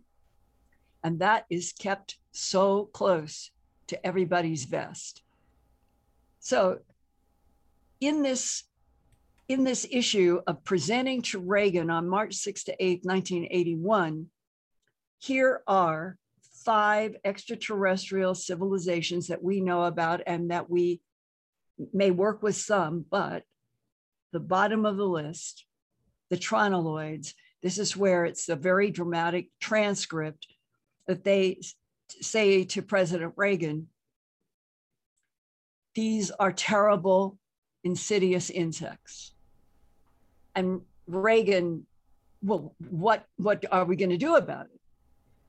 [1.04, 3.50] And that is kept so close
[3.88, 5.22] to everybody's vest.
[6.40, 6.78] So
[8.00, 8.64] in this
[9.48, 14.26] in this issue of presenting to Reagan on March 6 to 8, 1981,
[15.18, 16.18] here are
[16.64, 21.00] five extraterrestrial civilizations that we know about and that we
[21.92, 23.44] may work with some, but
[24.32, 25.64] the bottom of the list,
[26.28, 27.32] the tronoloids,
[27.62, 30.46] this is where it's a very dramatic transcript
[31.06, 31.60] that they
[32.20, 33.88] say to President Reagan,
[35.94, 37.38] these are terrible,
[37.84, 39.35] insidious insects.
[40.56, 41.86] And Reagan,
[42.42, 44.80] well, what, what are we going to do about it?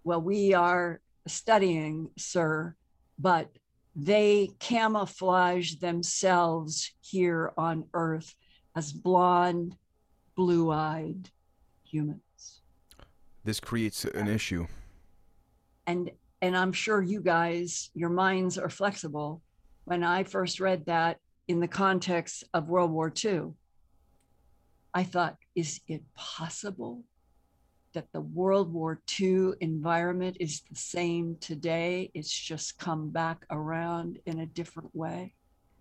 [0.04, 2.76] Well, we are studying, sir,
[3.18, 3.50] but
[3.96, 8.36] they camouflage themselves here on Earth
[8.76, 9.76] as blonde,
[10.36, 11.32] blue eyed
[11.84, 12.62] humans.
[13.44, 14.68] This creates an issue.
[15.88, 19.42] And and I'm sure you guys, your minds are flexible.
[19.86, 23.54] When I first read that in the context of World War II,
[24.98, 27.04] I thought, is it possible
[27.94, 32.10] that the World War II environment is the same today.
[32.16, 35.36] It's just come back around in a different way.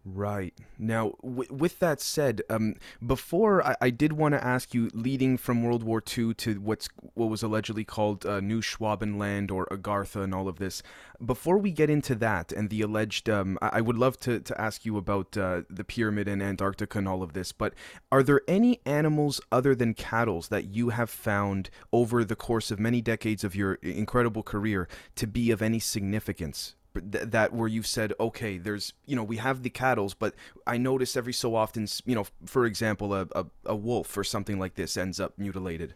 [0.09, 0.55] Right.
[0.79, 5.37] Now, w- with that said, um, before I, I did want to ask you, leading
[5.37, 10.23] from World War II to what's what was allegedly called uh, New Schwabenland or Agartha
[10.23, 10.81] and all of this.
[11.25, 14.61] Before we get into that and the alleged, um, I, I would love to, to
[14.61, 17.51] ask you about uh, the pyramid in Antarctica and all of this.
[17.51, 17.75] But
[18.13, 22.79] are there any animals other than cattle that you have found over the course of
[22.79, 24.87] many decades of your incredible career
[25.17, 26.77] to be of any significance?
[27.01, 30.35] Th- that where you've said okay there's you know we have the cattle's but
[30.67, 34.59] i notice every so often you know for example a, a, a wolf or something
[34.59, 35.95] like this ends up mutilated.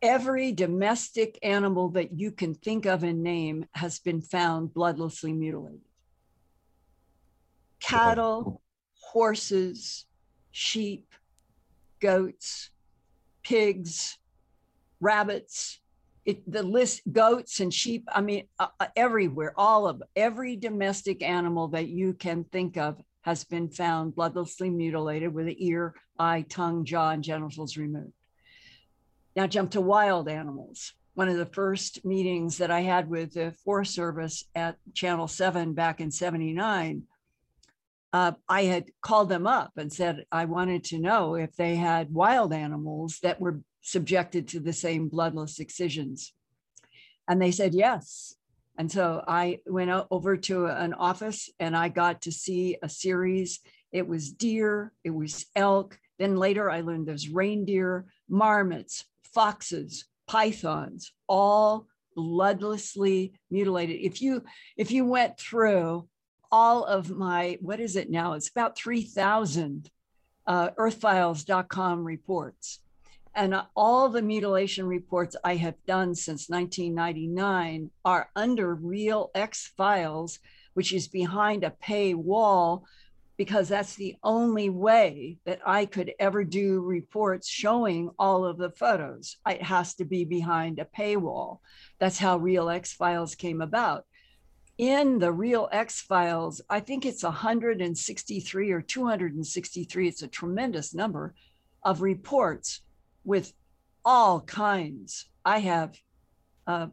[0.00, 5.80] Every domestic animal that you can think of and name has been found bloodlessly mutilated.
[7.80, 8.62] Cattle
[9.00, 10.06] horses
[10.52, 11.12] sheep
[12.00, 12.70] goats
[13.42, 14.18] pigs
[15.00, 15.80] rabbits
[16.28, 21.22] it, the list goats and sheep i mean uh, uh, everywhere all of every domestic
[21.22, 26.44] animal that you can think of has been found bloodlessly mutilated with the ear eye
[26.48, 28.12] tongue jaw and genitals removed.
[29.36, 30.94] Now jump to wild animals.
[31.14, 35.74] One of the first meetings that i had with the forest service at channel 7
[35.74, 37.02] back in 79
[38.12, 42.12] uh, I had called them up and said I wanted to know if they had
[42.12, 46.32] wild animals that were subjected to the same bloodless excisions?
[47.28, 48.34] And they said yes.
[48.78, 53.60] And so I went over to an office and I got to see a series.
[53.90, 55.98] It was deer, it was elk.
[56.18, 59.04] Then later I learned there's reindeer, marmots,
[59.34, 64.00] foxes, pythons, all bloodlessly mutilated.
[64.00, 64.44] If you
[64.76, 66.08] if you went through
[66.50, 68.34] all of my what is it now?
[68.34, 69.90] It's about 3,000
[70.46, 72.80] uh, earthfiles.com reports
[73.38, 80.40] and all the mutilation reports I have done since 1999 are under Real X Files,
[80.74, 82.82] which is behind a paywall,
[83.36, 88.70] because that's the only way that I could ever do reports showing all of the
[88.70, 89.36] photos.
[89.46, 91.60] It has to be behind a paywall.
[92.00, 94.04] That's how Real X Files came about.
[94.78, 101.36] In the Real X Files, I think it's 163 or 263, it's a tremendous number
[101.84, 102.80] of reports
[103.28, 103.52] with
[104.06, 105.26] all kinds.
[105.44, 105.94] I have
[106.66, 106.86] uh,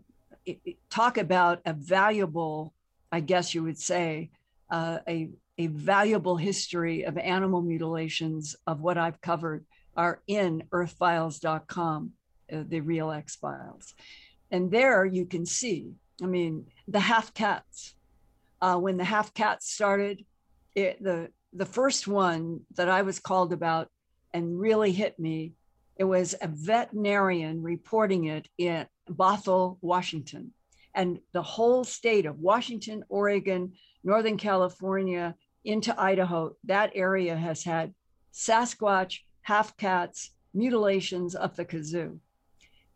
[0.89, 2.73] talk about a valuable,
[3.09, 4.31] I guess you would say,
[4.69, 9.65] uh, a a valuable history of animal mutilations of what I've covered
[9.95, 12.11] are in earthfiles.com,
[12.51, 13.93] uh, the real X files.
[14.51, 17.95] And there you can see, I mean, the half cats.
[18.61, 20.25] Uh, when the half cats started,
[20.75, 23.87] it, the, the first one that I was called about
[24.33, 25.53] and really hit me
[25.97, 30.53] it was a veterinarian reporting it in Bothell, Washington.
[30.93, 33.73] And the whole state of Washington, Oregon,
[34.03, 37.93] Northern California, into Idaho, that area has had
[38.33, 42.19] Sasquatch, half cats, mutilations of the kazoo.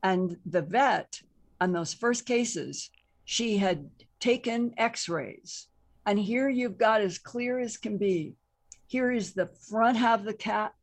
[0.03, 1.21] And the vet
[1.59, 2.89] on those first cases,
[3.25, 3.89] she had
[4.19, 5.67] taken x rays.
[6.05, 8.35] And here you've got as clear as can be.
[8.87, 10.73] Here is the front half of the cat,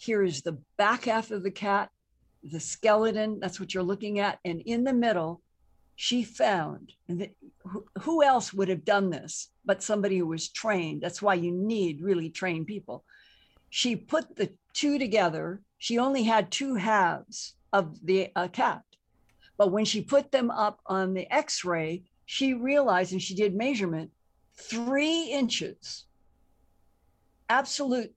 [0.00, 1.90] here is the back half of the cat,
[2.42, 3.38] the skeleton.
[3.38, 4.38] That's what you're looking at.
[4.46, 5.42] And in the middle,
[5.94, 7.30] she found, and the,
[7.64, 11.02] who, who else would have done this but somebody who was trained?
[11.02, 13.04] That's why you need really trained people.
[13.68, 15.60] She put the two together.
[15.76, 18.82] She only had two halves of the uh, cat.
[19.58, 23.54] But when she put them up on the x ray, she realized and she did
[23.54, 24.10] measurement
[24.56, 26.06] three inches,
[27.50, 28.14] absolute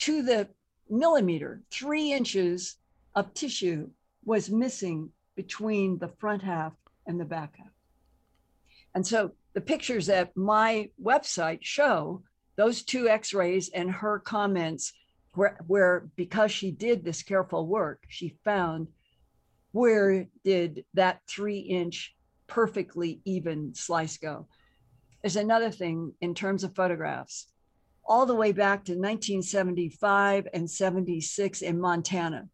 [0.00, 0.48] to the
[0.88, 2.76] millimeter, three inches
[3.14, 3.90] of tissue
[4.24, 6.72] was missing between the front half
[7.06, 7.72] and the back half.
[8.94, 12.22] And so the pictures that my website show
[12.56, 14.92] those two x-rays and her comments
[15.34, 18.88] where, where because she did this careful work, she found
[19.72, 22.14] where did that three inch
[22.46, 24.46] perfectly even slice go.
[25.22, 27.46] There's another thing in terms of photographs
[28.06, 32.48] all the way back to 1975 and 76 in Montana.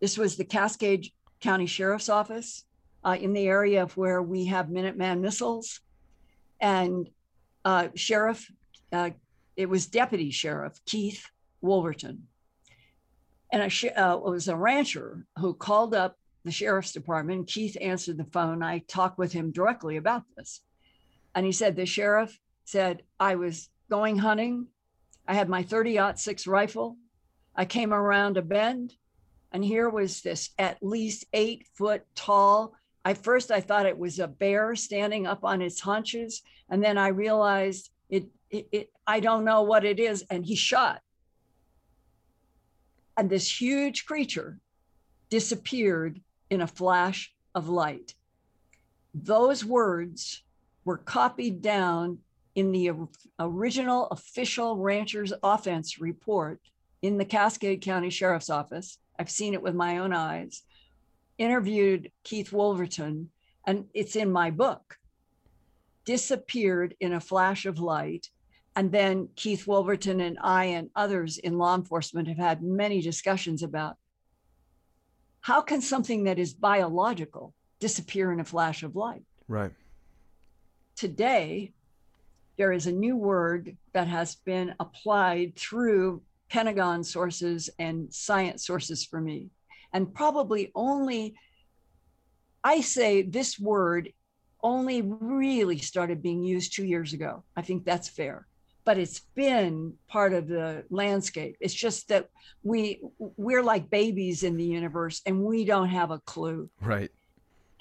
[0.00, 1.08] This was the Cascade
[1.40, 2.64] County Sheriff's Office
[3.04, 5.80] uh, in the area of where we have Minuteman missiles.
[6.60, 7.08] And
[7.64, 8.50] uh, Sheriff,
[8.92, 9.10] uh,
[9.56, 11.24] it was Deputy Sheriff Keith
[11.60, 12.26] Wolverton.
[13.52, 13.66] And uh,
[14.16, 17.46] it was a rancher who called up the sheriff's department.
[17.46, 18.62] Keith answered the phone.
[18.62, 20.62] I talked with him directly about this.
[21.34, 24.66] And he said, The sheriff said, I was going hunting.
[25.28, 26.96] I had my 30 six rifle.
[27.54, 28.94] I came around a bend,
[29.52, 32.74] and here was this at least eight foot tall,
[33.04, 36.42] at first I thought it was a bear standing up on its haunches.
[36.70, 40.24] And then I realized it, it, it I don't know what it is.
[40.30, 41.02] And he shot.
[43.18, 44.58] And this huge creature
[45.28, 48.14] disappeared in a flash of light.
[49.14, 50.42] Those words
[50.84, 52.18] were copied down
[52.54, 52.90] in the
[53.38, 56.60] original official rancher's offense report
[57.00, 58.98] in the Cascade County Sheriff's Office.
[59.18, 60.62] I've seen it with my own eyes.
[61.38, 63.30] Interviewed Keith Wolverton,
[63.66, 64.96] and it's in my book.
[66.04, 68.28] Disappeared in a flash of light.
[68.76, 73.62] And then Keith Wolverton and I and others in law enforcement have had many discussions
[73.62, 73.96] about
[75.40, 79.24] how can something that is biological disappear in a flash of light?
[79.48, 79.72] Right.
[80.94, 81.72] Today,
[82.62, 89.04] there is a new word that has been applied through Pentagon sources and science sources
[89.04, 89.50] for me.
[89.92, 91.34] And probably only,
[92.62, 94.12] I say this word
[94.62, 97.42] only really started being used two years ago.
[97.56, 98.46] I think that's fair.
[98.84, 101.56] But it's been part of the landscape.
[101.58, 102.28] It's just that
[102.62, 106.70] we we're like babies in the universe and we don't have a clue.
[106.80, 107.10] Right.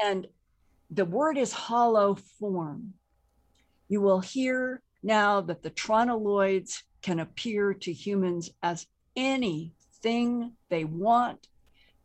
[0.03, 0.25] And
[0.89, 2.95] the word is hollow form.
[3.91, 8.87] You will hear now that the tronoloids can appear to humans as
[9.17, 11.49] anything they want,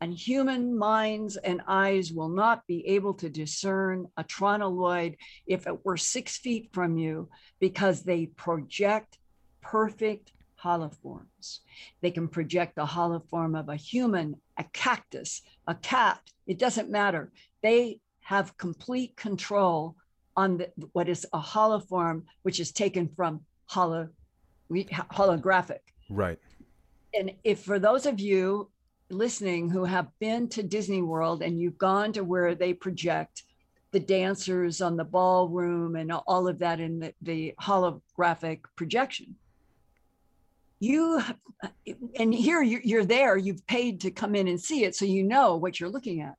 [0.01, 5.15] and human minds and eyes will not be able to discern a tronoloid
[5.45, 7.29] if it were six feet from you
[7.61, 9.17] because they project
[9.61, 11.59] perfect holoforms.
[12.01, 16.19] They can project a holoform of a human, a cactus, a cat.
[16.47, 17.31] It doesn't matter.
[17.63, 19.95] They have complete control
[20.37, 24.07] on the, what is a holoform, which is taken from holo,
[24.71, 25.79] holographic.
[26.09, 26.39] Right.
[27.13, 28.69] And if for those of you
[29.09, 33.43] listening who have been to Disney World and you've gone to where they project
[33.91, 39.35] the dancers on the ballroom and all of that in the, the holographic projection,
[40.79, 41.21] you
[42.19, 45.55] and here you're there you've paid to come in and see it so you know
[45.55, 46.35] what you're looking at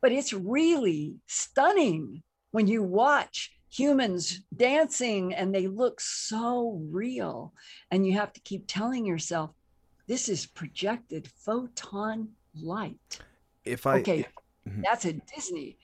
[0.00, 7.54] but it's really stunning when you watch humans dancing and they look so real
[7.90, 9.50] and you have to keep telling yourself
[10.08, 12.28] this is projected photon
[12.60, 13.20] light
[13.64, 14.26] if i okay
[14.68, 14.82] mm-hmm.
[14.82, 15.78] that's a disney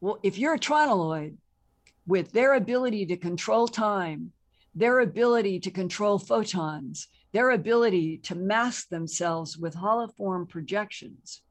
[0.00, 1.36] well if you're a tronoloid
[2.06, 4.32] with their ability to control time
[4.74, 11.42] their ability to control photons their ability to mask themselves with holoform projections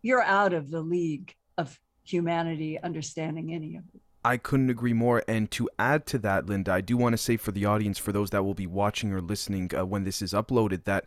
[0.00, 1.78] you're out of the league of
[2.12, 4.00] humanity understanding any of it.
[4.24, 5.22] I couldn't agree more.
[5.26, 8.12] And to add to that, Linda, I do want to say for the audience, for
[8.12, 11.06] those that will be watching or listening uh, when this is uploaded, that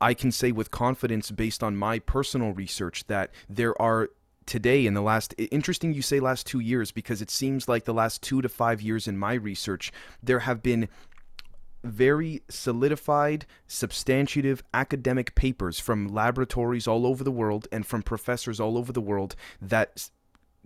[0.00, 4.10] I can say with confidence, based on my personal research, that there are
[4.44, 7.92] today in the last interesting you say last two years because it seems like the
[7.92, 9.90] last two to five years in my research
[10.22, 10.88] there have been
[11.82, 18.76] very solidified, substantive academic papers from laboratories all over the world and from professors all
[18.76, 20.10] over the world that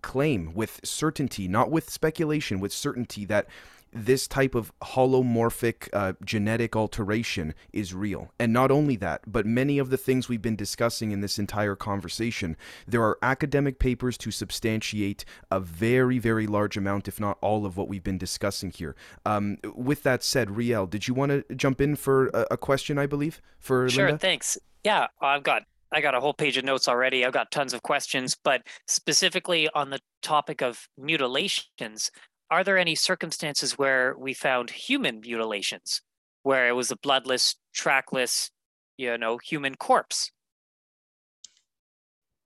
[0.03, 3.46] claim with certainty, not with speculation, with certainty that
[3.92, 8.30] this type of holomorphic uh, genetic alteration is real.
[8.38, 11.74] And not only that, but many of the things we've been discussing in this entire
[11.74, 17.66] conversation, there are academic papers to substantiate a very, very large amount, if not all,
[17.66, 18.94] of what we've been discussing here.
[19.26, 22.98] Um, with that said, Riel, did you want to jump in for a, a question,
[22.98, 24.18] I believe, for Sure, Linda?
[24.18, 24.57] thanks.
[24.84, 27.24] Yeah, I've got I got a whole page of notes already.
[27.24, 32.11] I've got tons of questions, but specifically on the topic of mutilations,
[32.51, 36.01] are there any circumstances where we found human mutilations,
[36.43, 38.51] where it was a bloodless, trackless,
[38.99, 40.30] you know, human corpse?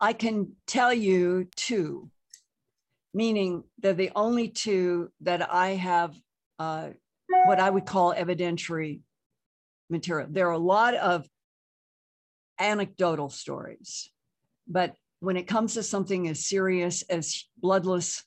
[0.01, 2.11] I can tell you two,
[3.13, 6.15] meaning they're the only two that I have
[6.59, 6.91] uh,
[7.47, 9.01] what I would call evidentiary
[9.91, 10.29] material.
[10.31, 11.27] There are a lot of
[12.59, 14.11] anecdotal stories,
[14.67, 18.25] but when it comes to something as serious as bloodless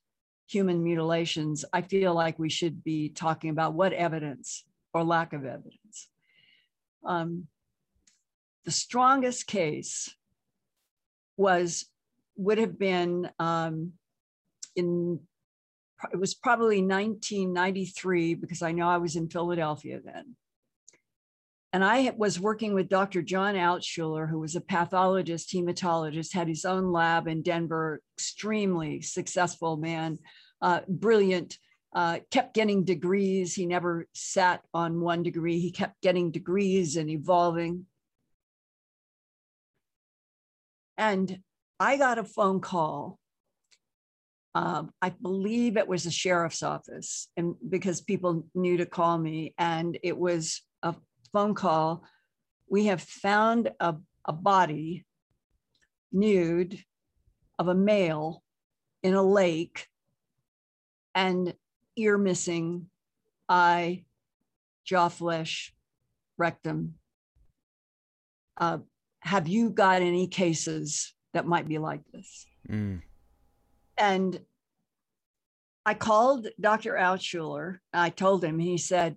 [0.48, 5.46] human mutilations, I feel like we should be talking about what evidence or lack of
[5.46, 6.10] evidence.
[7.06, 7.48] Um,
[8.66, 10.14] the strongest case
[11.38, 11.86] was
[12.36, 13.94] would have been um,
[14.76, 15.20] in
[16.12, 20.36] it was probably 1993 because I know I was in Philadelphia then.
[21.74, 23.22] And I was working with Dr.
[23.22, 29.76] John Altshuler, who was a pathologist, hematologist, had his own lab in Denver, extremely successful
[29.76, 30.18] man,
[30.62, 31.58] uh, brilliant,
[31.94, 33.54] uh, kept getting degrees.
[33.54, 37.86] He never sat on one degree, he kept getting degrees and evolving.
[40.98, 41.40] And
[41.80, 43.20] I got a phone call
[44.58, 49.54] um, I believe it was the sheriff's office, and because people knew to call me,
[49.60, 50.64] and it was
[51.32, 52.04] phone call.
[52.70, 55.06] We have found a, a body
[56.12, 56.80] nude
[57.60, 58.44] of a male
[59.04, 59.88] in a lake
[61.16, 61.54] and
[61.96, 62.90] ear missing,
[63.50, 64.06] eye,
[64.86, 65.74] jaw flesh,
[66.38, 66.96] rectum.
[68.58, 68.80] Uh,
[69.20, 72.46] have you got any cases that might be like this?
[72.70, 73.02] Mm.
[73.98, 74.40] And
[75.86, 76.94] I called Dr.
[76.94, 77.80] Altshuler.
[77.94, 79.16] I told him, he said,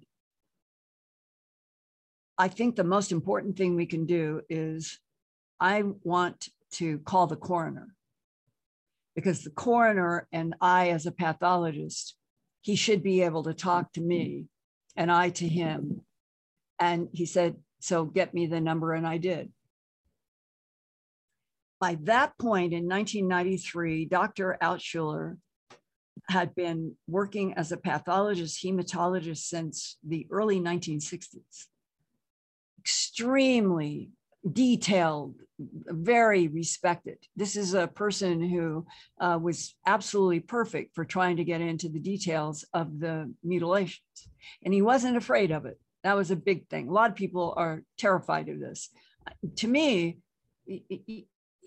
[2.40, 4.98] I think the most important thing we can do is
[5.60, 7.94] I want to call the coroner
[9.14, 12.16] because the coroner and I, as a pathologist,
[12.62, 14.46] he should be able to talk to me
[14.96, 16.00] and I to him.
[16.78, 18.94] And he said, So get me the number.
[18.94, 19.52] And I did.
[21.78, 24.56] By that point in 1993, Dr.
[24.62, 25.36] Altshuler
[26.30, 31.66] had been working as a pathologist, hematologist since the early 1960s.
[32.80, 34.10] Extremely
[34.50, 37.18] detailed, very respected.
[37.36, 38.86] This is a person who
[39.20, 44.28] uh, was absolutely perfect for trying to get into the details of the mutilations.
[44.64, 45.78] And he wasn't afraid of it.
[46.04, 46.88] That was a big thing.
[46.88, 48.88] A lot of people are terrified of this.
[49.56, 50.18] To me,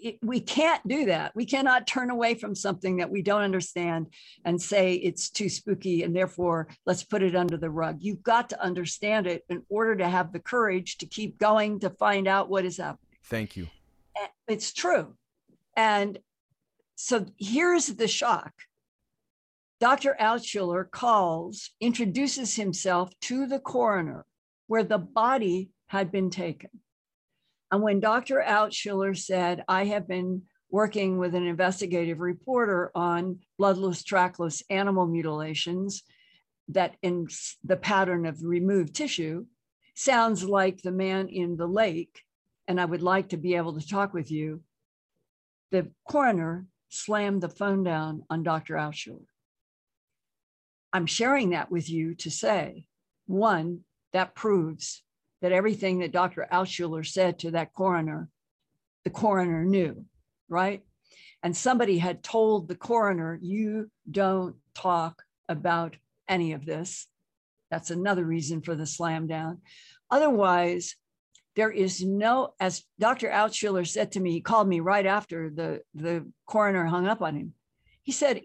[0.03, 1.33] it, we can't do that.
[1.33, 4.07] We cannot turn away from something that we don't understand
[4.43, 7.99] and say it's too spooky and therefore let's put it under the rug.
[8.01, 11.89] You've got to understand it in order to have the courage to keep going to
[11.89, 13.17] find out what is happening.
[13.23, 13.67] Thank you.
[14.47, 15.15] It's true.
[15.77, 16.19] And
[16.95, 18.51] so here's the shock.
[19.79, 20.15] Dr.
[20.19, 24.25] Altshuler calls, introduces himself to the coroner
[24.67, 26.69] where the body had been taken.
[27.73, 28.35] And when Dr.
[28.39, 36.03] Altshuler said, I have been working with an investigative reporter on bloodless, trackless animal mutilations
[36.67, 37.29] that in
[37.63, 39.47] the pattern of removed tissue
[39.95, 42.21] sounds like the man in the lake,
[42.67, 44.61] and I would like to be able to talk with you.
[45.71, 48.75] The coroner slammed the phone down on Dr.
[48.75, 49.25] Altshuler.
[50.93, 52.85] I'm sharing that with you to say,
[53.25, 53.79] one,
[54.11, 55.01] that proves
[55.43, 56.47] that everything that Dr.
[56.49, 58.29] Altshuler said to that coroner,
[59.03, 60.05] the coroner knew,
[60.47, 60.81] right?
[61.43, 65.97] And somebody had told the coroner, you don't talk about
[66.29, 67.07] any of this.
[67.69, 69.59] That's another reason for the slam down.
[70.09, 70.95] Otherwise,
[71.57, 73.29] there is no, as Dr.
[73.29, 77.35] Altshuler said to me, he called me right after the, the coroner hung up on
[77.35, 77.53] him.
[78.03, 78.43] He said,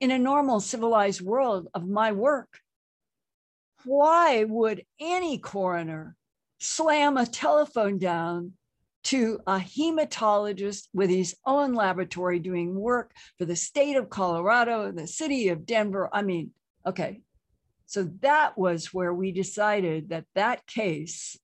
[0.00, 2.60] in a normal civilized world of my work,
[3.84, 6.16] why would any coroner
[6.60, 8.52] slam a telephone down
[9.02, 14.98] to a hematologist with his own laboratory doing work for the state of Colorado, and
[14.98, 16.10] the city of Denver.
[16.12, 16.50] I mean,
[16.86, 17.22] okay.
[17.86, 21.38] So that was where we decided that that case,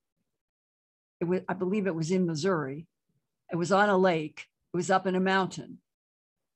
[1.21, 2.87] it was, I believe it was in Missouri,
[3.51, 5.79] it was on a lake, it was up in a mountain.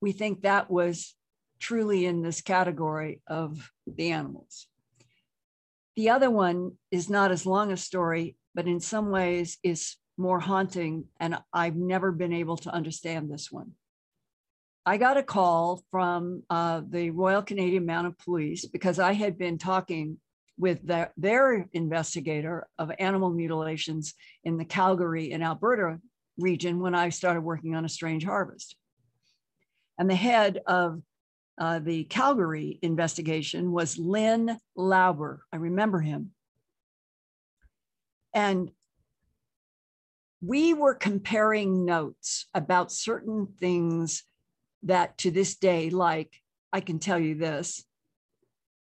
[0.03, 1.15] We think that was
[1.59, 4.67] truly in this category of the animals.
[5.97, 10.41] The other one is not as long a story but in some ways is more
[10.41, 11.05] haunting.
[11.19, 13.73] And I've never been able to understand this one.
[14.87, 19.59] I got a call from uh, the Royal Canadian Mounted Police because I had been
[19.59, 20.19] talking
[20.59, 25.99] with the, their investigator of animal mutilations in the Calgary and Alberta
[26.39, 28.77] region when I started working on a strange harvest.
[29.99, 31.03] And the head of
[31.59, 35.43] uh, the Calgary investigation was Lynn Lauber.
[35.53, 36.33] I remember him.
[38.33, 38.71] And
[40.41, 44.23] we were comparing notes about certain things
[44.85, 46.35] that to this day, like
[46.73, 47.85] I can tell you this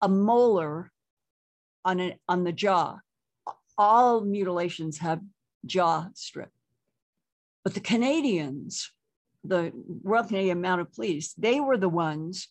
[0.02, 0.92] a molar
[1.84, 2.98] on, on the jaw.
[3.76, 5.20] All mutilations have
[5.64, 6.50] jaw strip.
[7.64, 8.92] But the Canadians,
[9.44, 9.72] the
[10.02, 12.48] Royal Canadian Mounted Police, they were the ones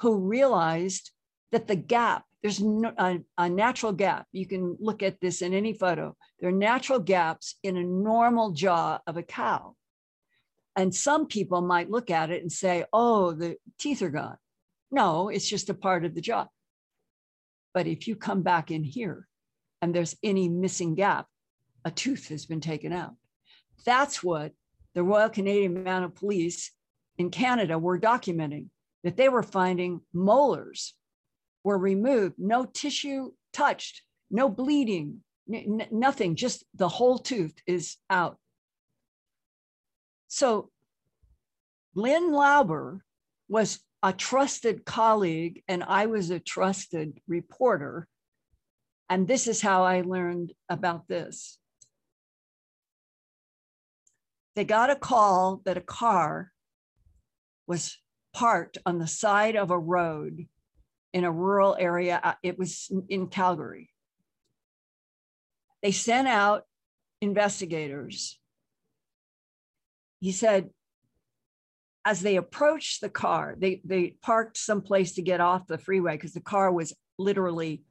[0.00, 1.10] who realized
[1.52, 4.26] that the gap there's no, a, a, natural gap.
[4.32, 6.16] You can look at this in any photo.
[6.38, 9.74] There are natural gaps in a normal jaw of a cow.
[10.76, 14.36] And some people might look at it and say, oh, the teeth are gone.
[14.90, 16.46] No, it's just a part of the jaw.
[17.72, 19.26] But if you come back in here
[19.80, 21.26] and there's any missing gap,
[21.84, 23.14] a tooth has been taken out.
[23.84, 24.52] That's what
[24.94, 26.72] the Royal Canadian Mounted Police
[27.18, 28.66] in Canada were documenting,
[29.04, 30.94] that they were finding molars
[31.66, 38.38] were removed, no tissue touched, no bleeding, nothing, just the whole tooth is out.
[40.28, 40.70] So
[41.96, 43.04] Lynn Lauber
[43.48, 48.06] was a trusted colleague and I was a trusted reporter.
[49.10, 51.58] And this is how I learned about this.
[54.54, 56.52] They got a call that a car
[57.66, 57.98] was
[58.32, 60.46] parked on the side of a road
[61.16, 62.20] in a rural area.
[62.22, 63.88] Uh, it was in Calgary.
[65.82, 66.64] They sent out
[67.22, 68.38] investigators.
[70.20, 70.68] He said,
[72.04, 76.34] as they approached the car, they, they parked someplace to get off the freeway because
[76.34, 77.82] the car was literally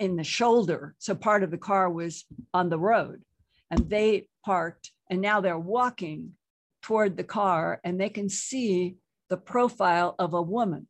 [0.00, 0.96] in the shoulder.
[0.98, 3.22] So part of the car was on the road.
[3.70, 6.32] And they parked, and now they're walking
[6.82, 8.96] toward the car, and they can see
[9.30, 10.88] the profile of a woman,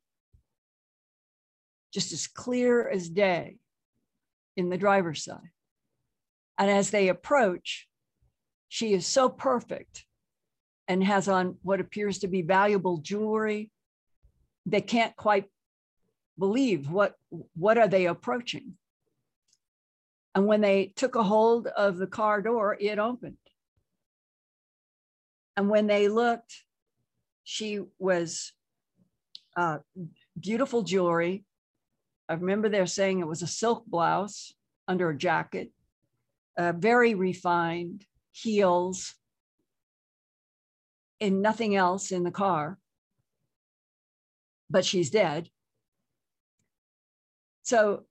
[1.93, 3.59] just as clear as day
[4.57, 5.51] in the driver's side.
[6.59, 7.88] And as they approach,
[8.68, 10.05] she is so perfect
[10.88, 13.70] and has on what appears to be valuable jewelry.
[14.66, 15.47] They can't quite
[16.38, 17.14] believe what,
[17.55, 18.74] what are they approaching.
[20.34, 23.36] And when they took a hold of the car door, it opened.
[25.57, 26.64] And when they looked,
[27.45, 28.53] she was
[29.57, 29.78] uh,
[30.38, 31.45] beautiful jewelry.
[32.33, 34.55] I remember they're saying it was a silk blouse
[34.89, 35.70] under a jacket,
[36.57, 39.14] uh, very refined, heels,
[41.20, 42.78] and nothing else in the car,
[44.70, 45.51] but she's dead.
[47.64, 48.05] So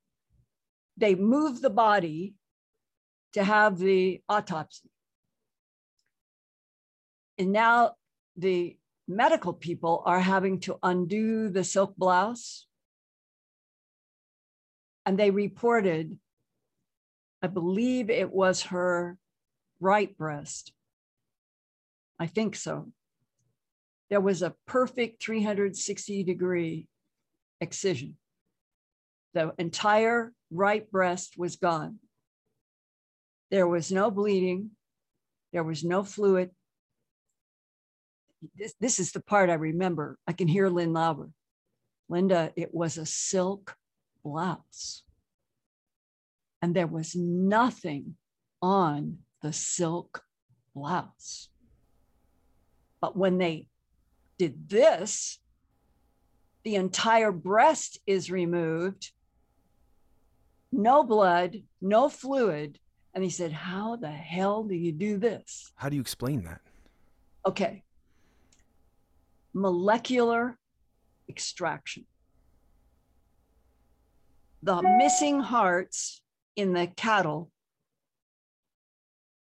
[0.98, 2.36] they move the body
[3.34, 4.92] to have the autopsy.
[7.40, 7.96] And now
[8.38, 12.68] the medical people are having to undo the silk blouse.
[15.06, 16.18] And they reported,
[17.42, 19.18] I believe it was her
[19.80, 20.74] right breast.
[22.20, 22.92] I think so
[24.12, 26.86] there was a perfect 360 degree
[27.62, 28.18] excision.
[29.34, 32.00] The entire right breast was gone.
[33.52, 34.72] There was no bleeding.
[35.54, 36.52] There was no fluid.
[38.58, 40.18] This, this is the part I remember.
[40.28, 41.30] I can hear Lynn Lauber.
[42.10, 43.78] Linda, it was a silk
[44.24, 45.04] blouse.
[46.62, 48.16] And there was nothing
[48.62, 50.24] on the silk
[50.76, 51.50] blouse.
[53.00, 53.68] But when they
[54.38, 55.40] did this,
[56.64, 59.12] the entire breast is removed,
[60.72, 62.80] no blood, no fluid.
[63.14, 65.72] And he said, How the hell do you do this?
[65.76, 66.62] How do you explain that?
[67.46, 67.84] Okay.
[69.54, 70.58] Molecular
[71.28, 72.06] extraction.
[74.64, 76.22] The missing hearts
[76.56, 77.52] in the cattle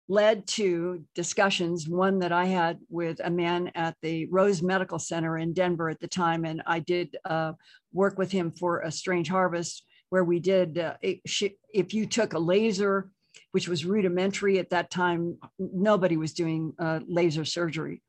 [0.06, 5.38] led to discussions, one that I had with a man at the Rose Medical Center
[5.38, 6.44] in Denver at the time.
[6.44, 7.52] And I did uh,
[7.92, 12.38] work with him for a strange harvest where we did, uh, if you took a
[12.38, 13.10] laser,
[13.52, 18.02] which was rudimentary at that time, nobody was doing uh, laser surgery.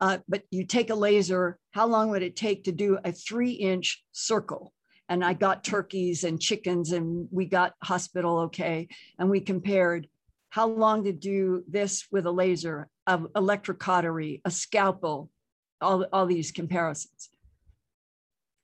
[0.00, 3.52] Uh, but you take a laser, how long would it take to do a three
[3.52, 4.72] inch circle?
[5.10, 8.88] And I got turkeys and chickens, and we got hospital okay.
[9.18, 10.06] And we compared
[10.50, 15.30] how long to do this with a laser, of electrocautery, a scalpel,
[15.80, 17.28] all, all these comparisons.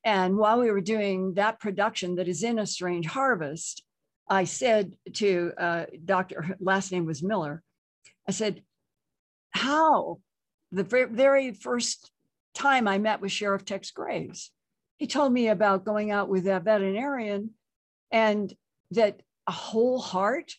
[0.04, 3.82] And while we were doing that production that is in A Strange Harvest,
[4.28, 6.56] I said to uh, Dr.
[6.60, 7.62] Last name was Miller,
[8.28, 8.62] I said,
[9.50, 10.18] how
[10.70, 12.10] the very first
[12.54, 14.50] time I met with Sheriff Tex Graves,
[14.98, 17.50] he told me about going out with a veterinarian
[18.10, 18.52] and
[18.92, 20.52] that a whole heart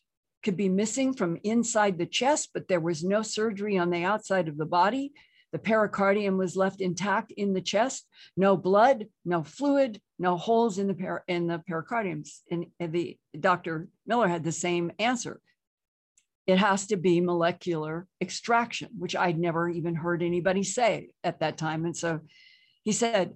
[0.44, 4.48] could be missing from inside the chest, but there was no surgery on the outside
[4.48, 5.12] of the body.
[5.52, 10.88] The pericardium was left intact in the chest, no blood, no fluid, no holes in
[10.88, 12.42] the, per- in the pericardiums.
[12.52, 13.88] And the Dr.
[14.06, 15.42] Miller had the same answer.
[16.46, 21.58] It has to be molecular extraction, which I'd never even heard anybody say at that
[21.58, 21.86] time.
[21.86, 22.22] And so
[22.84, 23.34] he said,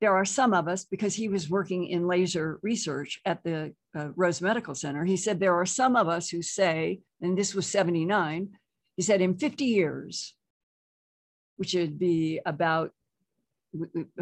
[0.00, 4.08] there are some of us, because he was working in laser research at the uh,
[4.16, 7.66] Rose Medical Center, he said, there are some of us who say, and this was
[7.66, 8.48] 79,
[8.96, 10.34] he said, in 50 years,
[11.56, 12.92] which would be about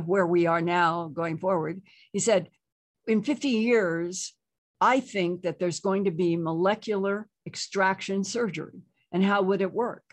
[0.05, 1.81] where we are now going forward,
[2.13, 2.51] he said,
[3.07, 4.35] in 50 years,
[4.81, 8.83] I think that there's going to be molecular extraction surgery.
[9.13, 10.05] And how would it work?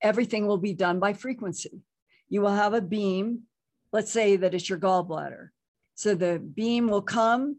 [0.00, 1.82] Everything will be done by frequency.
[2.28, 3.42] You will have a beam
[3.92, 5.48] let's say that it's your gallbladder.
[5.94, 7.58] So the beam will come.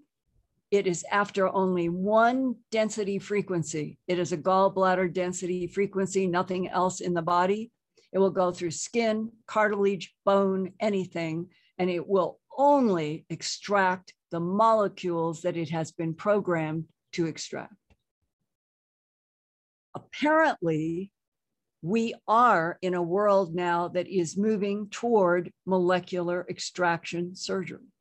[0.72, 4.00] It is after only one density frequency.
[4.08, 7.72] It is a gallbladder density frequency, nothing else in the body.
[8.12, 15.42] It will go through skin, cartilage, bone, anything, and it will only extract the molecules
[15.44, 17.74] that it has been programmed to extract.
[19.96, 21.12] Apparently,
[21.84, 27.92] we are in a world now that is moving toward molecular extraction surgery.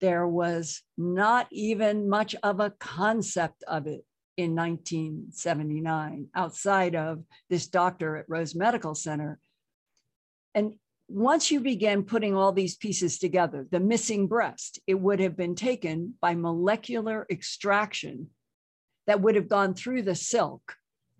[0.00, 4.04] There was not even much of a concept of it
[4.36, 9.40] in 1979 outside of this doctor at Rose Medical Center.
[10.54, 10.74] And
[11.08, 15.56] once you began putting all these pieces together, the missing breast, it would have been
[15.56, 18.28] taken by molecular extraction
[19.08, 20.76] that would have gone through the silk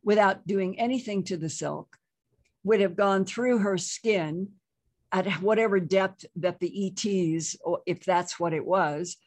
[0.09, 1.99] without doing anything to the silk,
[2.65, 4.49] would have gone through her skin
[5.13, 9.19] at whatever depth that the ETs, or if that's what it was,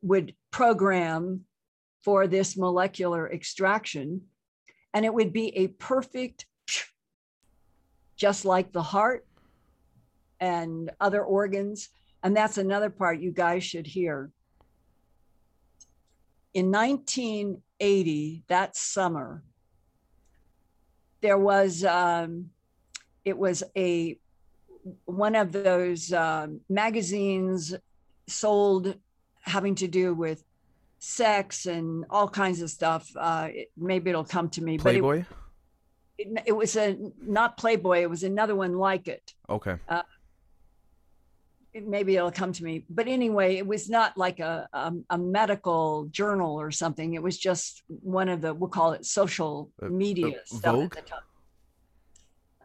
[0.00, 1.44] would program
[2.02, 4.22] for this molecular extraction.
[4.94, 6.46] And it would be a perfect,
[8.16, 9.26] just like the heart
[10.40, 11.90] and other organs.
[12.22, 14.30] And that's another part you guys should hear.
[16.54, 19.42] In 1980, that summer,
[21.24, 22.50] there was um,
[23.24, 24.18] it was a
[25.06, 27.74] one of those um, magazines
[28.26, 28.94] sold
[29.40, 30.44] having to do with
[30.98, 33.10] sex and all kinds of stuff.
[33.16, 34.76] Uh, it, maybe it'll come to me.
[34.76, 35.24] Playboy.
[35.26, 35.38] But
[36.18, 38.02] it, it, it, was a not Playboy.
[38.02, 39.32] It was another one like it.
[39.48, 39.76] Okay.
[39.88, 40.02] Uh,
[41.74, 42.84] maybe it'll come to me.
[42.88, 47.14] But anyway, it was not like a, a, a medical journal or something.
[47.14, 50.96] It was just one of the we'll call it social uh, media uh, stuff Vogue?
[50.96, 51.22] at the time.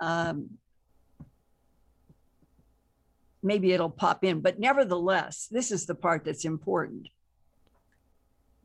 [0.02, 0.50] Um,
[3.42, 7.10] maybe it'll pop in, but nevertheless, this is the part that's important.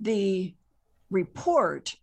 [0.00, 0.54] The
[1.10, 1.96] report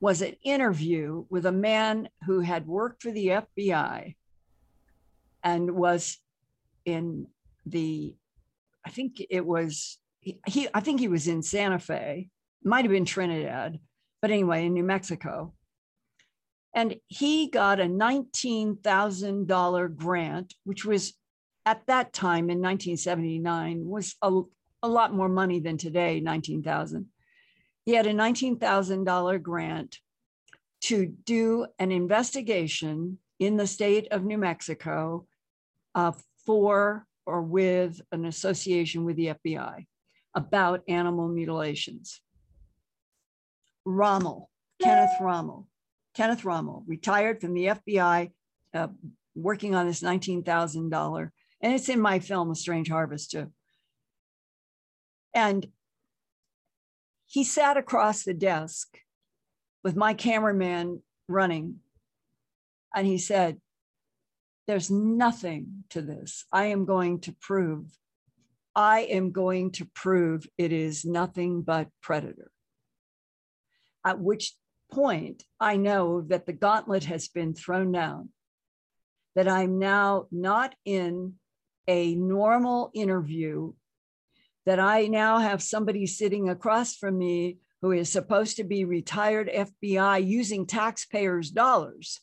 [0.00, 4.14] was an interview with a man who had worked for the FBI
[5.42, 6.18] and was
[6.84, 7.26] in
[7.66, 8.14] the,
[8.84, 12.30] I think it was, he, I think he was in Santa Fe,
[12.64, 13.78] might have been Trinidad,
[14.22, 15.52] but anyway, in New Mexico.
[16.74, 21.14] And he got a $19,000 grant, which was
[21.64, 24.42] at that time in 1979 was a,
[24.82, 27.06] a lot more money than today, 19,000.
[27.84, 29.98] He had a $19,000 grant
[30.82, 35.26] to do an investigation in the state of New Mexico
[35.94, 36.12] uh,
[36.44, 39.84] for or with an association with the FBI
[40.34, 42.20] about animal mutilations.
[43.84, 44.50] Rommel,
[44.82, 45.66] Kenneth Rommel,
[46.14, 48.30] Kenneth Rommel, retired from the FBI,
[48.74, 48.88] uh,
[49.34, 51.30] working on this $19,000.
[51.60, 53.52] And it's in my film, A Strange Harvest, too.
[55.34, 55.66] And
[57.26, 58.98] he sat across the desk
[59.82, 61.80] with my cameraman running.
[62.94, 63.60] And he said,
[64.66, 66.44] there's nothing to this.
[66.52, 67.86] I am going to prove,
[68.74, 72.50] I am going to prove it is nothing but predator.
[74.04, 74.54] At which
[74.90, 78.30] point I know that the gauntlet has been thrown down,
[79.34, 81.34] that I'm now not in
[81.86, 83.72] a normal interview,
[84.64, 89.48] that I now have somebody sitting across from me who is supposed to be retired
[89.48, 92.20] FBI using taxpayers' dollars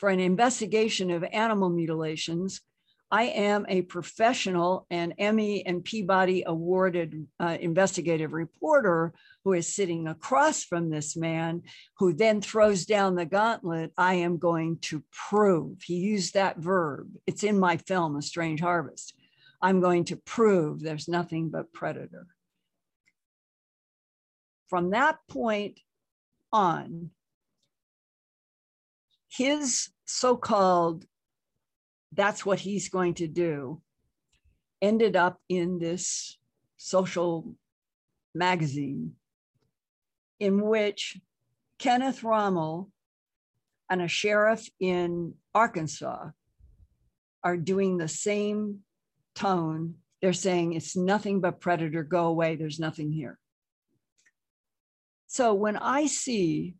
[0.00, 2.62] for an investigation of animal mutilations.
[3.10, 9.12] I am a professional and Emmy and Peabody awarded uh, investigative reporter
[9.44, 11.64] who is sitting across from this man,
[11.98, 13.92] who then throws down the gauntlet.
[13.98, 15.82] I am going to prove.
[15.82, 17.08] He used that verb.
[17.26, 19.12] It's in my film, A Strange Harvest.
[19.60, 22.26] I'm going to prove there's nothing but predator.
[24.68, 25.78] From that point
[26.52, 27.10] on,
[29.30, 31.06] his so-called
[32.12, 33.80] that's what he's going to do
[34.82, 36.36] ended up in this
[36.76, 37.54] social
[38.34, 39.14] magazine
[40.40, 41.18] in which
[41.78, 42.90] Kenneth Rommel
[43.88, 46.30] and a sheriff in Arkansas
[47.44, 48.80] are doing the same
[49.34, 49.94] tone.
[50.20, 53.38] They're saying it's nothing but predator, go away, there's nothing here.
[55.26, 56.74] So when I see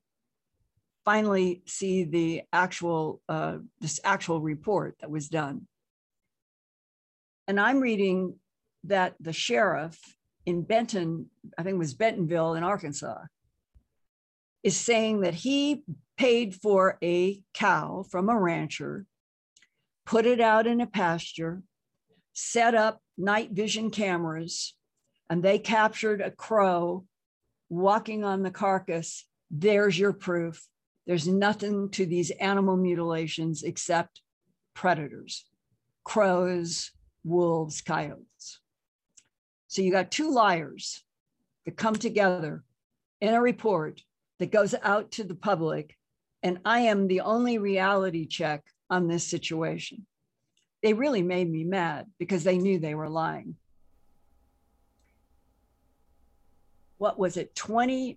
[1.04, 5.66] finally see the actual uh, this actual report that was done.
[7.48, 8.36] And I'm reading
[8.84, 9.98] that the sheriff
[10.46, 11.26] in Benton,
[11.58, 13.22] I think it was Bentonville in Arkansas,
[14.62, 15.82] is saying that he
[16.16, 19.06] paid for a cow from a rancher,
[20.06, 21.62] put it out in a pasture,
[22.32, 24.74] set up night vision cameras,
[25.28, 27.04] and they captured a crow
[27.68, 29.24] walking on the carcass.
[29.50, 30.66] There's your proof
[31.10, 34.22] There's nothing to these animal mutilations except
[34.74, 35.44] predators,
[36.04, 36.92] crows,
[37.24, 38.60] wolves, coyotes.
[39.66, 41.02] So you got two liars
[41.64, 42.62] that come together
[43.20, 44.02] in a report
[44.38, 45.96] that goes out to the public.
[46.44, 50.06] And I am the only reality check on this situation.
[50.80, 53.56] They really made me mad because they knew they were lying.
[56.98, 58.16] What was it, 20?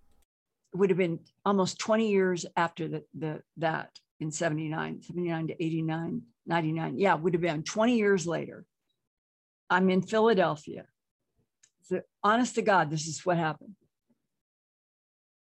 [0.74, 6.22] Would have been almost 20 years after the, the that in 79, 79 to 89,
[6.46, 6.98] 99.
[6.98, 8.66] Yeah, would have been 20 years later.
[9.70, 10.86] I'm in Philadelphia.
[11.84, 13.76] So honest to God, this is what happened.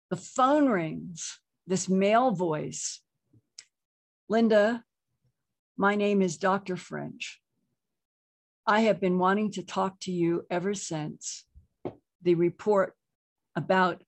[0.10, 3.02] The phone rings, this male voice.
[4.30, 4.84] Linda,
[5.78, 6.78] my name is Dr.
[6.78, 7.42] French.
[8.68, 11.46] I have been wanting to talk to you ever since
[12.22, 12.94] the report
[13.56, 14.04] about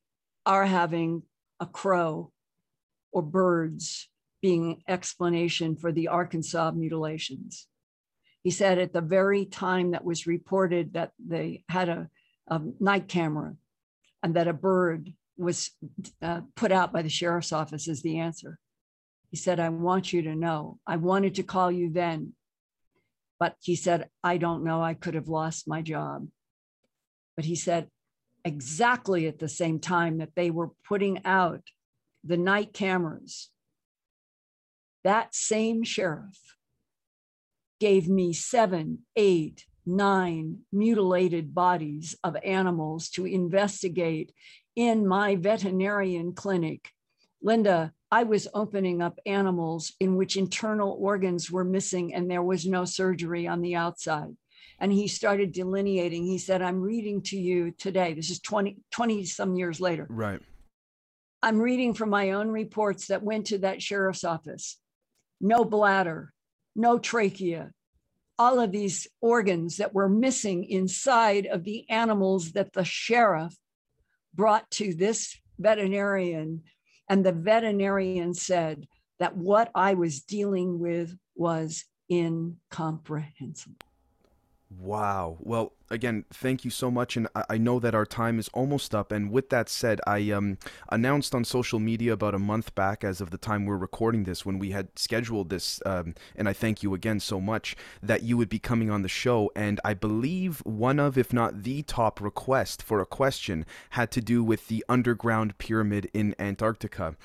[0.47, 1.23] our having
[1.59, 2.31] a crow
[3.11, 4.09] or birds
[4.41, 7.67] being explanation for the Arkansas mutilations.
[8.43, 12.09] He said at the very time that was reported that they had a,
[12.47, 13.55] a night camera
[14.23, 15.71] and that a bird was
[16.21, 18.57] uh, put out by the sheriff's office as the answer.
[19.29, 20.79] He said, I want you to know.
[20.87, 22.33] I wanted to call you then,
[23.37, 24.81] but he said, I don't know.
[24.81, 26.29] I could have lost my job.
[27.35, 27.89] But he said,
[28.47, 31.61] exactly at the same time that they were putting out
[32.23, 33.49] the night cameras,
[35.03, 36.55] that same sheriff
[37.79, 44.33] gave me seven, eight, nine mutilated bodies of animals to investigate
[44.75, 46.89] in my veterinarian clinic.
[47.41, 52.65] Linda, I was opening up animals in which internal organs were missing and there was
[52.65, 54.35] no surgery on the outside.
[54.79, 56.23] And he started delineating.
[56.23, 58.13] He said, I'm reading to you today.
[58.13, 60.05] This is 20, 20 some years later.
[60.09, 60.39] Right.
[61.41, 64.77] I'm reading from my own reports that went to that sheriff's office.
[65.39, 66.33] No bladder,
[66.75, 67.71] no trachea,
[68.39, 73.55] all of these organs that were missing inside of the animals that the sheriff
[74.33, 76.63] brought to this veterinarian.
[77.09, 78.87] And the veterinarian said
[79.19, 83.77] that what I was dealing with was incomprehensible.
[84.69, 85.37] Wow.
[85.39, 89.11] Well, again, thank you so much, and I, know that our time is almost up.
[89.11, 90.57] And with that said, I um,
[90.89, 94.45] announced on social media about a month back, as of the time we're recording this,
[94.45, 98.37] when we had scheduled this, um, and I thank you again so much that you
[98.37, 99.51] would be coming on the show.
[99.55, 104.21] And I believe one of, if not the top request for a question had to
[104.21, 107.15] do with the underground pyramid in Antarctica.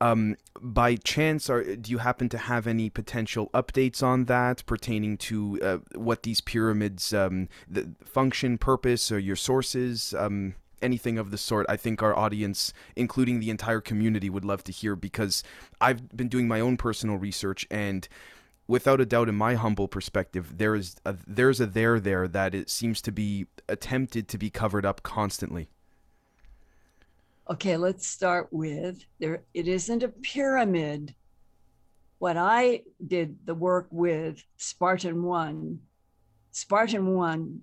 [0.00, 5.16] Um, by chance, are, do you happen to have any potential updates on that pertaining
[5.18, 10.14] to uh, what these pyramids, um, the function, purpose, or your sources?
[10.16, 14.64] Um, anything of the sort, I think our audience, including the entire community, would love
[14.64, 15.42] to hear because
[15.80, 18.08] I've been doing my own personal research and
[18.66, 22.54] without a doubt in my humble perspective there is a, there's a there there that
[22.54, 25.68] it seems to be attempted to be covered up constantly
[27.50, 29.42] Okay, let's start with there.
[29.54, 31.16] It isn't a pyramid.
[32.20, 35.80] What I did the work with Spartan One,
[36.52, 37.62] Spartan One,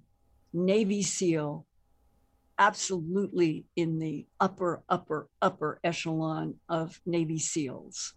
[0.53, 1.65] Navy SEAL,
[2.57, 8.13] absolutely in the upper, upper, upper echelon of Navy SEALs.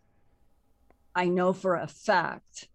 [1.14, 2.68] I know for a fact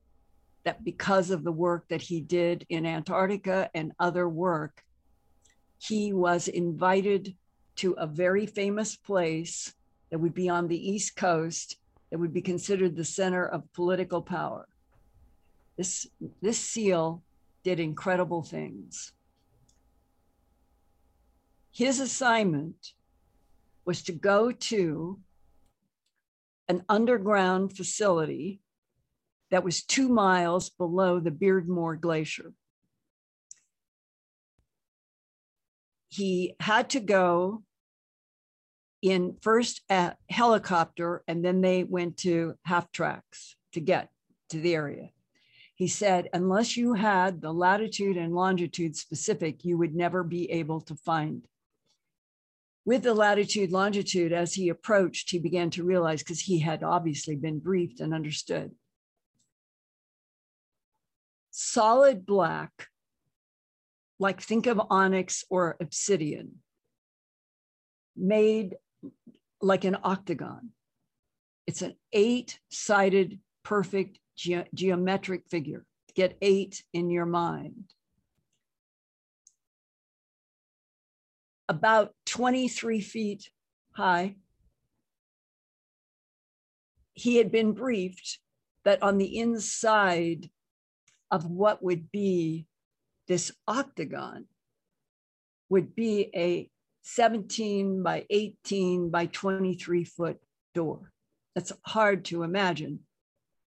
[0.64, 4.84] that because of the work that he did in Antarctica and other work,
[5.78, 7.36] he was invited
[7.78, 9.74] to a very famous place
[10.10, 11.78] that would be on the East Coast
[12.10, 14.68] that would be considered the center of political power.
[15.78, 16.08] This,
[16.41, 17.24] this SEAL
[17.64, 19.14] did incredible things.
[21.76, 22.93] His assignment
[23.86, 25.19] was to go to
[26.67, 28.61] an underground facility
[29.51, 32.53] that was two miles below the Beardmore Glacier.
[36.15, 37.61] he had to go
[39.01, 44.09] in first a helicopter and then they went to half tracks to get
[44.50, 45.09] to the area.
[45.75, 50.79] He said, unless you had the latitude and longitude specific, you would never be able
[50.82, 51.45] to find.
[52.86, 57.36] With the latitude, longitude, as he approached, he began to realize because he had obviously
[57.36, 58.71] been briefed and understood.
[61.49, 62.89] Solid black
[64.20, 66.62] like think of onyx or obsidian,
[68.16, 68.75] made
[69.62, 70.70] like an octagon.
[71.67, 75.86] It's an eight sided, perfect ge- geometric figure.
[76.16, 77.91] Get eight in your mind.
[81.67, 83.50] About 23 feet
[83.93, 84.36] high.
[87.16, 88.39] he had been briefed
[88.83, 90.50] that on the inside
[91.32, 92.67] of what would be
[93.28, 94.46] this octagon
[95.70, 96.70] would be a
[97.04, 100.37] 17 by 18 by 23 foot
[100.75, 101.12] door.
[101.55, 103.00] That's hard to imagine.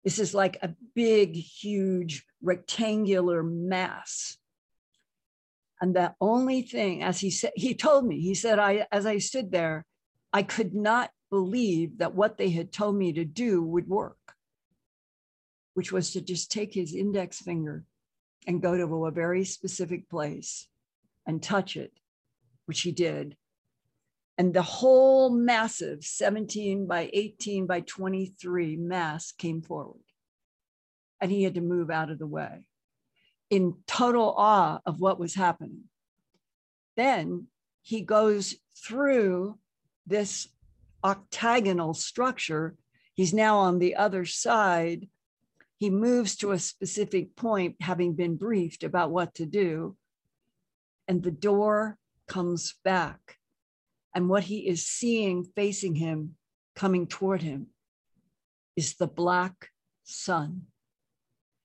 [0.04, 4.36] This is like a big, huge rectangular mass.
[5.80, 9.18] And the only thing, as he said, he told me, he said, I, as I
[9.18, 9.86] stood there,
[10.32, 14.18] I could not believe that what they had told me to do would work,
[15.74, 17.84] which was to just take his index finger
[18.46, 20.68] and go to a very specific place
[21.26, 21.92] and touch it,
[22.66, 23.36] which he did.
[24.36, 30.00] And the whole massive 17 by 18 by 23 mass came forward.
[31.20, 32.66] And he had to move out of the way
[33.50, 35.84] in total awe of what was happening.
[36.96, 37.48] Then
[37.82, 39.58] he goes through
[40.06, 40.48] this
[41.04, 42.76] octagonal structure.
[43.14, 45.08] He's now on the other side.
[45.78, 49.96] He moves to a specific point, having been briefed about what to do.
[51.08, 51.98] And the door
[52.28, 53.38] comes back.
[54.14, 56.36] And what he is seeing facing him,
[56.74, 57.68] coming toward him,
[58.76, 59.70] is the black
[60.04, 60.62] sun.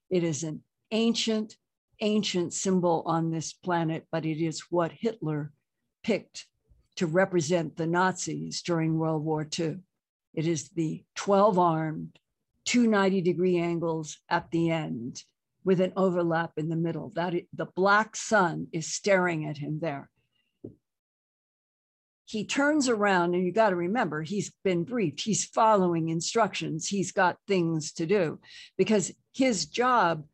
[0.10, 1.58] It is an ancient,
[2.00, 5.52] ancient symbol on this planet, but it is what Hitler
[6.04, 6.48] picked
[6.98, 9.78] to represent the Nazis during World War II.
[10.34, 12.20] It is the 12 armed,
[12.66, 15.24] two 90 degree angles at the end
[15.64, 17.12] with an overlap in the middle.
[17.16, 20.10] That the black sun is staring at him there.
[22.28, 25.22] He turns around, and you got to remember, he's been briefed.
[25.22, 26.88] He's following instructions.
[26.88, 28.40] He's got things to do
[28.78, 30.26] because his job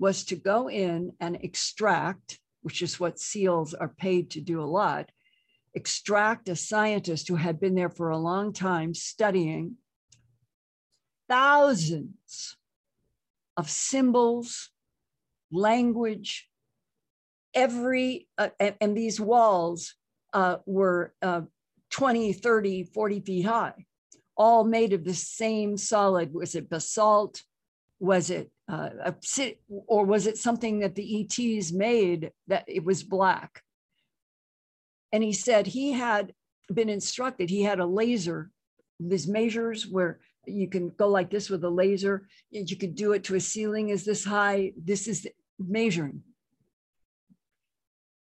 [0.00, 4.64] was to go in and extract, which is what SEALs are paid to do a
[4.64, 5.10] lot,
[5.74, 9.76] extract a scientist who had been there for a long time studying
[11.28, 12.56] thousands
[13.58, 14.70] of symbols,
[15.52, 16.48] language,
[17.54, 19.94] every, uh, and, these walls
[20.32, 21.42] uh, were uh,
[21.90, 23.84] 20, 30, 40 feet high,
[24.34, 26.32] all made of the same solid.
[26.32, 27.42] Was it basalt?
[27.98, 29.56] Was it uh, a,
[29.86, 33.62] or was it something that the ETs made that it was black?
[35.12, 36.32] And he said he had
[36.72, 38.50] been instructed, he had a laser,
[39.00, 42.28] these measures where you can go like this with a laser.
[42.50, 44.72] You could do it to a ceiling is this high.
[44.76, 45.26] This is
[45.58, 46.22] measuring.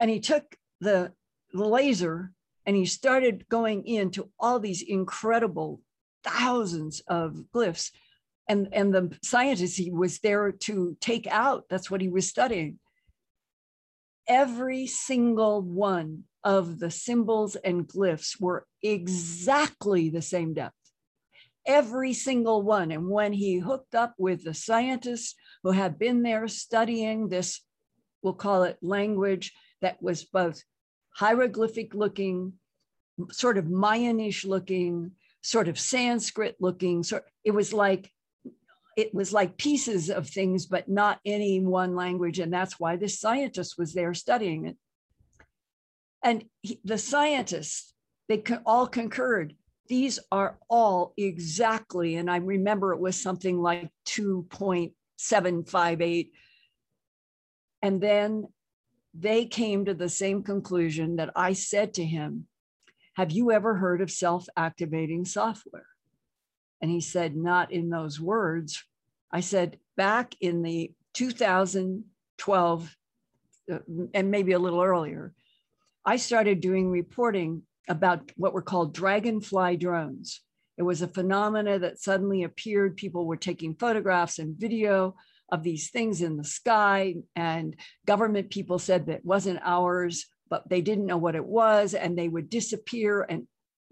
[0.00, 1.12] And he took the,
[1.52, 2.32] the laser
[2.66, 5.80] and he started going into all these incredible
[6.24, 7.90] thousands of glyphs.
[8.48, 12.78] And, and the scientist he was there to take out, that's what he was studying.
[14.28, 20.74] Every single one of the symbols and glyphs were exactly the same depth.
[21.66, 22.90] Every single one.
[22.90, 27.60] And when he hooked up with the scientists who had been there studying this,
[28.22, 30.62] we'll call it language that was both
[31.10, 32.54] hieroglyphic looking,
[33.30, 35.12] sort of Mayanish looking,
[35.42, 38.10] sort of Sanskrit looking, so it was like
[38.96, 42.38] it was like pieces of things, but not any one language.
[42.38, 44.76] And that's why this scientist was there studying it.
[46.22, 47.94] And he, the scientists,
[48.28, 49.56] they all concurred.
[49.88, 56.30] These are all exactly, and I remember it was something like 2.758.
[57.82, 58.46] And then
[59.12, 62.46] they came to the same conclusion that I said to him,
[63.16, 65.86] Have you ever heard of self activating software?
[66.82, 68.82] And he said, Not in those words.
[69.30, 72.96] I said, Back in the 2012,
[73.70, 73.78] uh,
[74.12, 75.32] and maybe a little earlier,
[76.04, 80.40] I started doing reporting about what were called dragonfly drones.
[80.76, 82.96] It was a phenomena that suddenly appeared.
[82.96, 85.14] People were taking photographs and video
[85.50, 87.76] of these things in the sky, and
[88.06, 92.28] government people said that wasn't ours, but they didn't know what it was, and they
[92.28, 93.22] would disappear.
[93.22, 93.46] And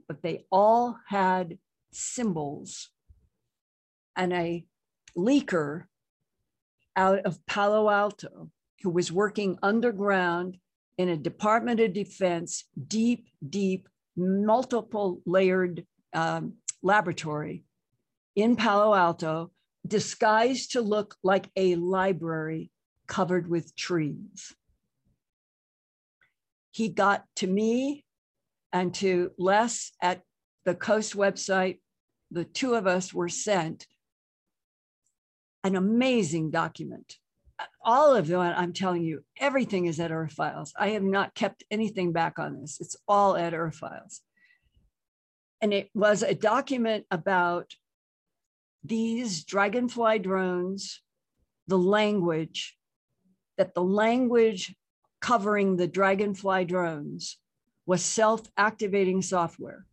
[0.08, 1.58] but they all had
[1.92, 2.90] symbols.
[4.16, 4.64] And a
[5.16, 5.84] leaker
[6.96, 8.50] out of Palo Alto
[8.82, 10.56] who was working underground
[10.98, 17.64] in a Department of Defense deep, deep, multiple layered um, laboratory
[18.36, 19.50] in Palo Alto,
[19.86, 22.70] disguised to look like a library
[23.06, 24.54] covered with trees.
[26.70, 28.04] He got to me
[28.72, 30.22] and to Les at
[30.64, 31.78] the Coast website.
[32.30, 33.86] The two of us were sent
[35.64, 37.18] an amazing document
[37.82, 40.72] all of them, I'm telling you, everything is at Earth Files.
[40.78, 42.78] I have not kept anything back on this.
[42.80, 44.20] It's all at Earth Files.
[45.60, 47.74] And it was a document about
[48.82, 51.02] these dragonfly drones,
[51.66, 52.76] the language,
[53.58, 54.74] that the language
[55.20, 57.36] covering the dragonfly drones
[57.84, 59.86] was self activating software.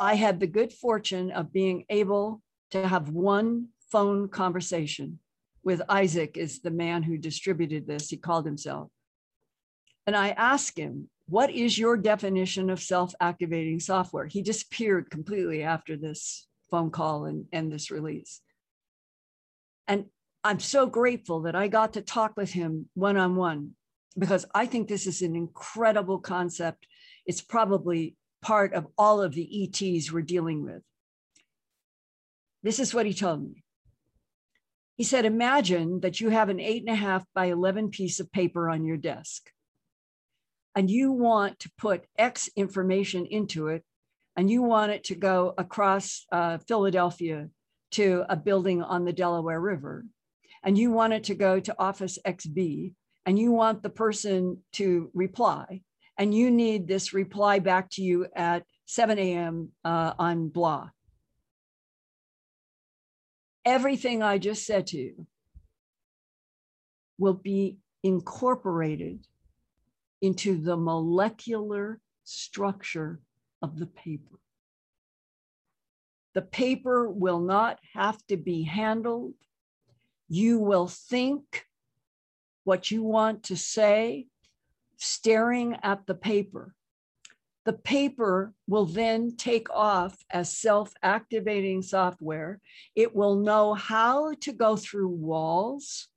[0.00, 5.18] I had the good fortune of being able to have one phone conversation
[5.64, 8.08] with Isaac, is the man who distributed this.
[8.08, 8.88] He called himself.
[10.06, 14.26] And I asked him, What is your definition of self activating software?
[14.26, 18.40] He disappeared completely after this phone call and, and this release.
[19.86, 20.06] And
[20.44, 23.72] I'm so grateful that I got to talk with him one on one
[24.18, 26.86] because I think this is an incredible concept.
[27.26, 30.82] It's probably part of all of the ETs we're dealing with.
[32.62, 33.62] This is what he told me.
[34.96, 38.32] He said, Imagine that you have an eight and a half by 11 piece of
[38.32, 39.50] paper on your desk,
[40.74, 43.84] and you want to put X information into it,
[44.36, 47.48] and you want it to go across uh, Philadelphia
[47.92, 50.04] to a building on the Delaware River,
[50.64, 52.92] and you want it to go to Office XB,
[53.24, 55.82] and you want the person to reply,
[56.18, 59.70] and you need this reply back to you at 7 a.m.
[59.84, 60.90] Uh, on blah
[63.68, 65.26] everything I just said to you
[67.18, 69.26] will be incorporated
[70.22, 73.20] into the molecular structure
[73.60, 74.38] of the paper.
[76.34, 79.34] The paper will not have to be handled.
[80.30, 81.66] You will think
[82.64, 84.28] what you want to say,
[84.98, 86.74] staring at the paper
[87.68, 92.62] the paper will then take off as self activating software.
[92.96, 96.08] It will know how to go through walls.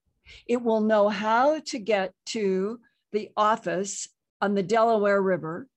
[0.48, 2.80] It will know how to get to
[3.12, 4.08] the office
[4.40, 5.68] on the Delaware River.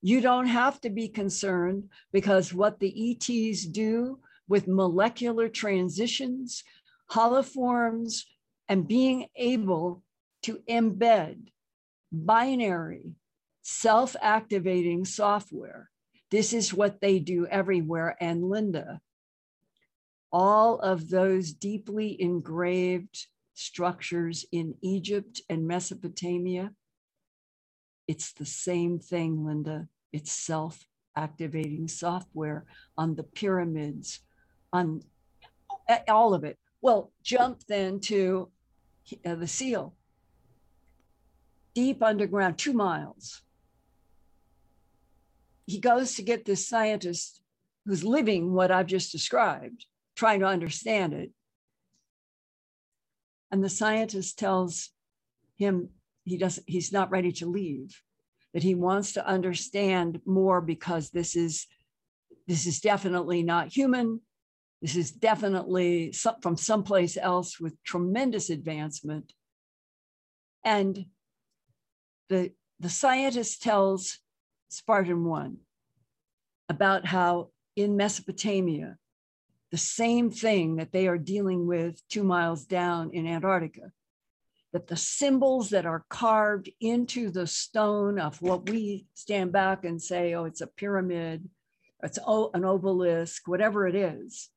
[0.00, 6.64] You don't have to be concerned because what the ETs do with molecular transitions,
[7.10, 8.24] holoforms,
[8.70, 10.02] and being able
[10.44, 11.48] to embed
[12.12, 13.14] binary
[13.62, 15.90] self activating software.
[16.30, 18.16] This is what they do everywhere.
[18.20, 19.00] And Linda,
[20.32, 26.72] all of those deeply engraved structures in Egypt and Mesopotamia,
[28.06, 29.88] it's the same thing, Linda.
[30.12, 30.84] It's self
[31.16, 32.64] activating software
[32.96, 34.20] on the pyramids,
[34.72, 35.02] on
[36.08, 36.58] all of it.
[36.82, 38.50] Well, jump then to
[39.26, 39.94] uh, the seal,
[41.74, 43.42] deep underground, two miles
[45.70, 47.40] he goes to get this scientist
[47.86, 49.86] who's living what I've just described,
[50.16, 51.30] trying to understand it.
[53.52, 54.90] And the scientist tells
[55.56, 55.90] him
[56.24, 58.02] he doesn't, he's not ready to leave,
[58.52, 61.66] that he wants to understand more because this is
[62.48, 64.20] this is definitely not human.
[64.82, 69.32] This is definitely some, from someplace else with tremendous advancement.
[70.64, 71.04] And
[72.30, 74.20] the, the scientist tells
[74.70, 75.58] Spartan 1
[76.70, 78.96] about how in Mesopotamia,
[79.72, 83.92] the same thing that they are dealing with two miles down in Antarctica,
[84.72, 90.00] that the symbols that are carved into the stone of what we stand back and
[90.00, 91.48] say, oh, it's a pyramid,
[92.02, 94.48] it's an obelisk, whatever it is,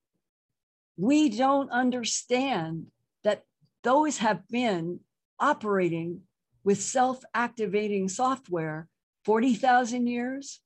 [0.95, 2.87] we don't understand
[3.23, 3.43] that
[3.83, 4.99] those have been
[5.39, 6.21] operating
[6.63, 8.87] with self activating software
[9.25, 10.61] 40,000 years,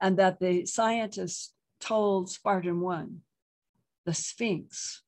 [0.00, 3.20] and that the scientists told Spartan 1
[4.04, 5.02] the Sphinx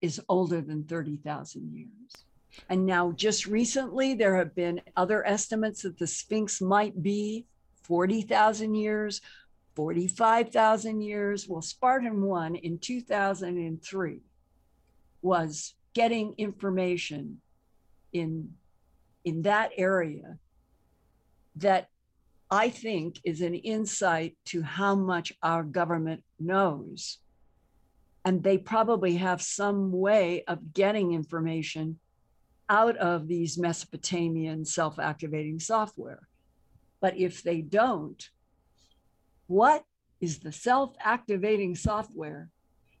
[0.00, 2.24] is older than 30,000 years.
[2.68, 7.46] And now, just recently, there have been other estimates that the Sphinx might be
[7.82, 9.20] 40,000 years,
[9.74, 11.48] 45,000 years.
[11.48, 14.20] Well, Spartan 1 in 2003
[15.22, 17.40] was getting information
[18.12, 18.50] in,
[19.24, 20.38] in that area
[21.56, 21.88] that
[22.50, 27.18] I think is an insight to how much our government knows.
[28.24, 31.98] And they probably have some way of getting information
[32.68, 36.28] out of these Mesopotamian self activating software.
[37.00, 38.22] But if they don't,
[39.46, 39.84] what
[40.20, 42.48] is the self activating software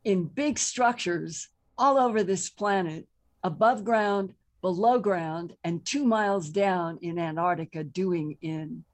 [0.04, 1.48] in big structures
[1.78, 3.06] all over this planet,
[3.44, 8.84] above ground, below ground and two miles down in Antarctica doing in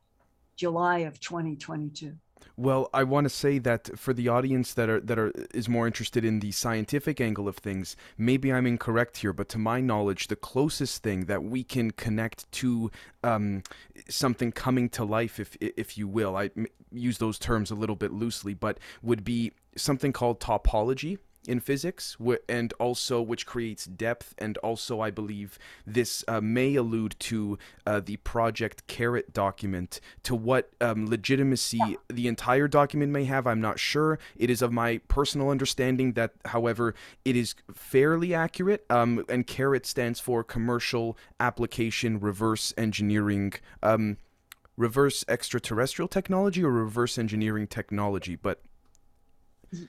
[0.57, 2.17] July of 2022?
[2.57, 5.87] Well, I want to say that for the audience that are that are is more
[5.87, 10.27] interested in the scientific angle of things, maybe I'm incorrect here, but to my knowledge,
[10.27, 12.91] the closest thing that we can connect to
[13.23, 13.63] um,
[14.09, 16.51] something coming to life, if if you will, I
[16.91, 21.19] use those terms a little bit loosely, but would be something called topology
[21.49, 22.17] in physics,
[22.49, 28.01] and also which creates depth, and also I believe this uh, may allude to uh,
[28.01, 30.01] the Project CARET document.
[30.25, 31.97] To what um, legitimacy yeah.
[32.09, 34.19] the entire document may have, I'm not sure.
[34.37, 36.95] It is of my personal understanding that, however,
[37.25, 38.85] it is fairly accurate.
[38.91, 43.55] Um, and CARET stands for Commercial Application Reverse Engineering.
[43.83, 44.19] Um,
[44.77, 48.63] reverse extraterrestrial technology or reverse engineering technology, but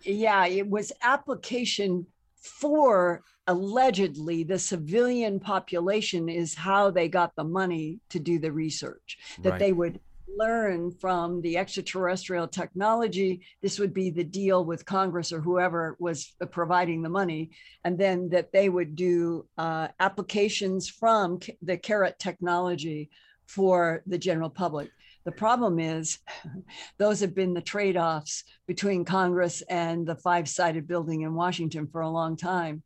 [0.04, 2.06] yeah, it was application
[2.42, 9.18] for allegedly the civilian population is how they got the money to do the research.
[9.42, 9.60] That right.
[9.60, 10.00] they would
[10.38, 13.42] learn from the extraterrestrial technology.
[13.62, 17.50] This would be the deal with congress or whoever was providing the money.
[17.84, 23.10] And then that they would do uh, applications from the CARET technology
[23.48, 24.92] for the general public
[25.30, 26.18] the problem is,
[26.98, 31.86] those have been the trade offs between Congress and the five sided building in Washington
[31.86, 32.82] for a long time.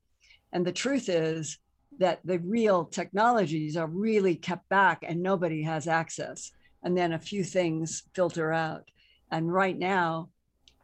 [0.52, 1.58] And the truth is
[2.00, 6.52] that the real technologies are really kept back and nobody has access.
[6.84, 8.92] And then a few things filter out.
[9.32, 10.28] And right now,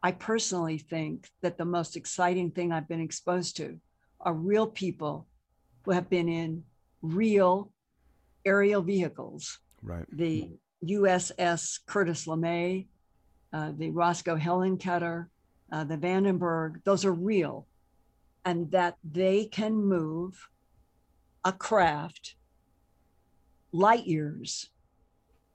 [0.02, 3.77] I personally think that the most exciting thing I've been exposed to
[4.22, 5.27] are real people
[5.84, 6.64] who have been in
[7.02, 7.73] real
[8.45, 9.60] aerial vehicles.
[9.84, 10.06] Right.
[10.10, 10.52] The
[10.85, 12.88] USS Curtis LeMay,
[13.51, 15.27] uh, the Roscoe Hillenkoetter,
[15.72, 17.68] uh, the Vandenberg, those are real.
[18.45, 20.49] And that they can move
[21.43, 22.35] a craft
[23.72, 24.69] light years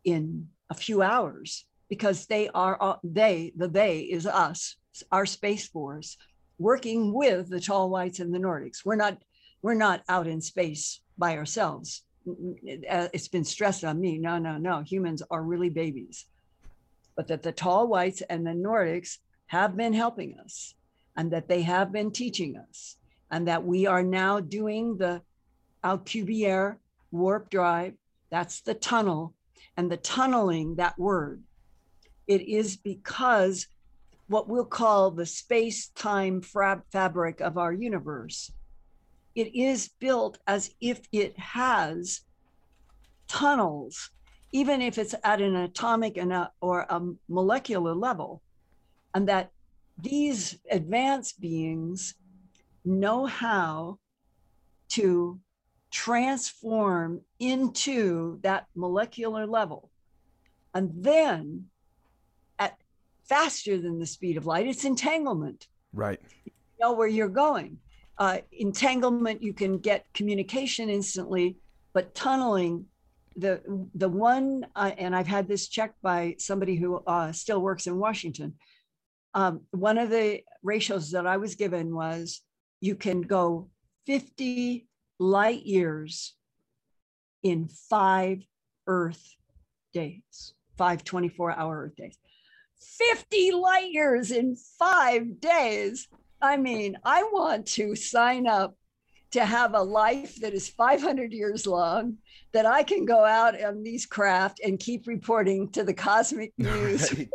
[0.05, 4.77] in a few hours because they are, uh, they, the they is us,
[5.11, 6.17] our Space Force,
[6.59, 8.85] working with the tall whites and the Nordics.
[8.85, 9.19] We're not,
[9.63, 14.19] we're not out in space by ourselves uh, it's been stressed on me.
[14.19, 14.83] No, no, no.
[14.83, 16.27] Humans are really babies,
[17.17, 20.75] but that the tall whites and the Nordics have been helping us,
[21.17, 22.97] and that they have been teaching us,
[23.31, 25.23] and that we are now doing the
[25.83, 26.79] Alcubierre
[27.13, 27.95] warp drive.
[28.31, 29.35] That's the tunnel,
[29.77, 30.77] and the tunneling.
[30.77, 31.43] That word.
[32.27, 33.67] It is because
[34.29, 38.51] what we'll call the space-time fabric of our universe
[39.35, 42.21] it is built as if it has
[43.27, 44.11] tunnels,
[44.53, 48.43] even if it's at an atomic and a, or a molecular level,
[49.15, 49.51] and that
[49.99, 52.15] these advanced beings
[52.85, 53.99] know how
[54.89, 55.41] to
[55.91, 59.91] transform into that molecular level.
[60.75, 61.67] And then
[62.59, 62.77] at
[63.29, 65.69] faster than the speed of light, it's entanglement.
[65.93, 66.21] Right.
[66.45, 67.79] You know where you're going
[68.19, 71.57] uh, entanglement, you can get communication instantly,
[71.93, 72.87] but tunneling,
[73.37, 73.61] the
[73.95, 77.99] the one, uh, and I've had this checked by somebody who uh, still works in
[77.99, 78.55] Washington.
[79.35, 82.41] Um, one of the ratios that I was given was
[82.81, 83.71] you can go
[84.07, 84.87] 50
[85.19, 86.35] light years
[87.43, 88.43] in five
[88.87, 89.35] Earth
[89.93, 92.19] days, five 24 hour Earth days.
[92.81, 96.09] 50 light years in five days.
[96.41, 98.77] I mean, I want to sign up
[99.35, 102.19] to have a life that is 500 years long,
[102.53, 107.13] that I can go out on these craft and keep reporting to the cosmic news.
[107.13, 107.29] Right.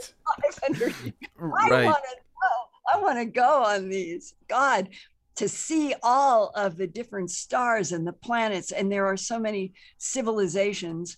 [0.64, 1.72] 500 right.
[1.72, 2.94] I want to go.
[2.94, 4.34] I want to go on these.
[4.48, 4.88] God,
[5.36, 9.74] to see all of the different stars and the planets, and there are so many
[9.98, 11.18] civilizations.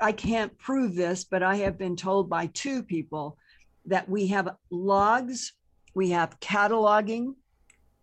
[0.00, 3.36] I can't prove this, but I have been told by two people
[3.84, 5.52] that we have logs
[5.94, 7.34] we have cataloging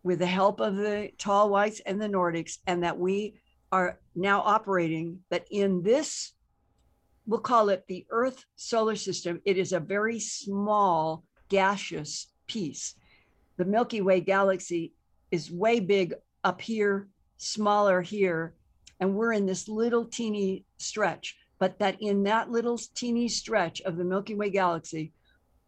[0.04, 3.36] with the help of the tall whites and the Nordics, and that we
[3.72, 6.34] are now operating that in this,
[7.28, 9.42] we'll call it the Earth solar system.
[9.46, 12.96] It is a very small gaseous piece.
[13.58, 14.94] The Milky Way galaxy
[15.30, 16.14] is way big
[16.44, 17.08] up here,
[17.38, 18.56] smaller here,
[19.00, 21.38] and we're in this little teeny stretch.
[21.60, 25.14] But that in that little teeny stretch of the Milky Way galaxy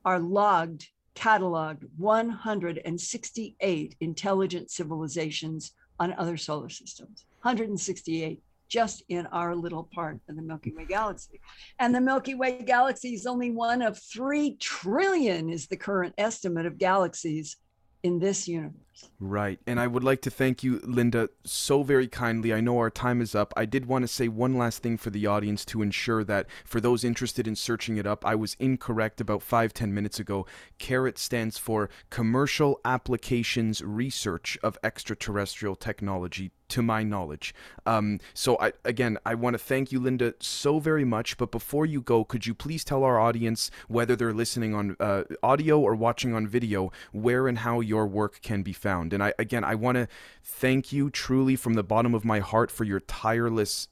[0.04, 7.26] are logged cataloged 168 intelligent civilizations on other solar systems.
[7.42, 11.40] 168 just in our little part of the Milky Way galaxy.
[11.78, 16.66] And the Milky Way galaxy is only one of 3 trillion, is the current estimate
[16.66, 17.58] of galaxies
[18.04, 18.76] in this universe.
[19.20, 19.60] Right.
[19.66, 22.54] And I would like to thank you, Linda, so very kindly.
[22.54, 23.54] I know our time is up.
[23.58, 26.80] I did want to say one last thing for the audience to ensure that for
[26.80, 30.46] those interested in searching it up, I was incorrect about five, ten minutes ago.
[30.78, 37.54] CARET stands for Commercial Applications Research of Extraterrestrial Technology to my knowledge.
[37.86, 41.38] Um, so I again, I want to thank you, Linda, so very much.
[41.38, 45.24] But before you go, could you please tell our audience whether they're listening on uh,
[45.44, 49.14] audio or watching on video, where and how your work can be found?
[49.14, 50.08] And I again, I want to
[50.44, 53.88] thank you truly from the bottom of my heart for your tireless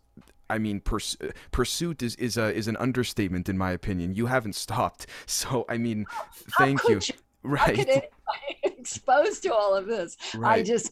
[0.49, 1.17] I mean, purs-
[1.51, 4.15] pursuit is is a is an understatement in my opinion.
[4.15, 6.07] You haven't stopped, so I mean,
[6.57, 6.99] thank you.
[6.99, 7.15] you.
[7.43, 7.77] Right.
[7.77, 8.03] How could
[8.63, 10.17] exposed to all of this?
[10.35, 10.59] Right.
[10.59, 10.91] I just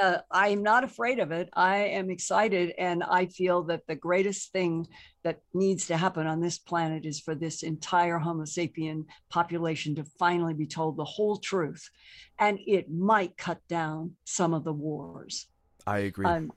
[0.00, 1.48] uh, I'm not afraid of it.
[1.54, 4.86] I am excited, and I feel that the greatest thing
[5.24, 10.04] that needs to happen on this planet is for this entire Homo sapien population to
[10.18, 11.88] finally be told the whole truth,
[12.38, 15.46] and it might cut down some of the wars.
[15.86, 16.26] I agree.
[16.26, 16.52] Um,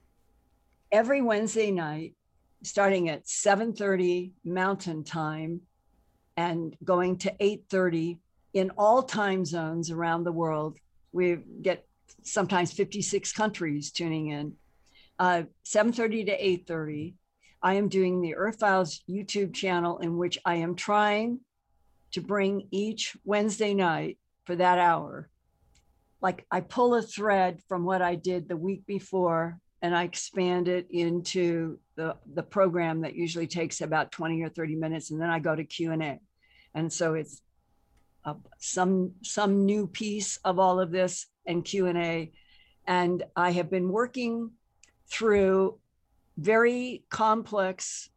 [0.92, 2.14] every Wednesday night,
[2.62, 5.62] starting at 7:30 Mountain Time,
[6.36, 8.18] and going to 8:30
[8.52, 10.78] in all time zones around the world.
[11.12, 11.86] We get
[12.22, 14.54] sometimes 56 countries tuning in.
[15.18, 17.14] Uh, 7:30 to 8:30,
[17.62, 21.40] I am doing the Earth Files YouTube channel in which I am trying
[22.12, 25.28] to bring each Wednesday night for that hour.
[26.22, 30.68] Like I pull a thread from what I did the week before and I expand
[30.68, 35.30] it into the, the program that usually takes about 20 or 30 minutes and then
[35.30, 36.20] I go to Q&A.
[36.74, 37.42] And so it's
[38.24, 42.32] uh, some some new piece of all of this and Q&A
[42.86, 44.50] and I have been working
[45.08, 45.78] through
[46.38, 48.08] very complex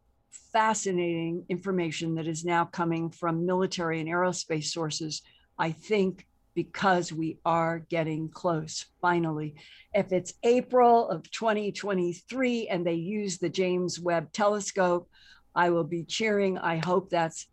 [0.51, 5.21] fascinating information that is now coming from military and aerospace sources
[5.57, 9.55] I think because we are getting close finally
[9.93, 15.09] if it's April of 2023 and they use the James Webb telescope
[15.55, 16.57] I will be cheering.
[16.57, 17.47] I hope that's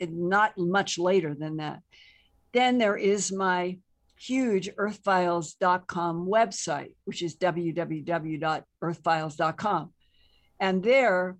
[0.00, 1.80] not much later than that.
[2.52, 3.78] Then there is my
[4.22, 9.92] huge earthfiles.com website, which is www.earthfiles.com.
[10.60, 11.38] And there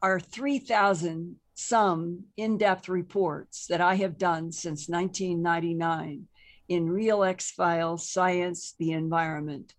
[0.00, 6.28] are 3,000 some in depth reports that I have done since 1999
[6.68, 9.74] in Real X Files, Science, the Environment.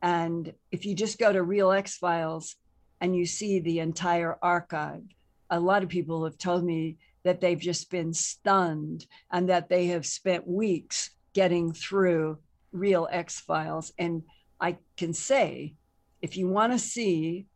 [0.00, 2.54] And if you just go to Real X Files
[3.00, 5.02] and you see the entire archive,
[5.50, 9.88] a lot of people have told me that they've just been stunned and that they
[9.88, 12.38] have spent weeks getting through
[12.72, 13.92] real X Files.
[13.98, 14.22] And
[14.60, 15.74] I can say,
[16.20, 17.46] if you want to see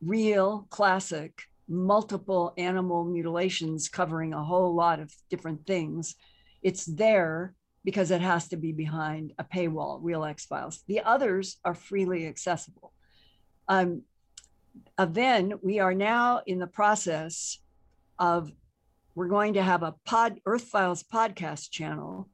[0.00, 6.14] real classic multiple animal mutilations covering a whole lot of different things,
[6.62, 7.54] it's there
[7.84, 10.82] because it has to be behind a paywall, Real X Files.
[10.86, 12.92] The others are freely accessible.
[13.68, 14.02] Um,
[14.96, 17.58] uh, then we are now in the process
[18.18, 18.50] of
[19.14, 22.28] we're going to have a pod earth files podcast channel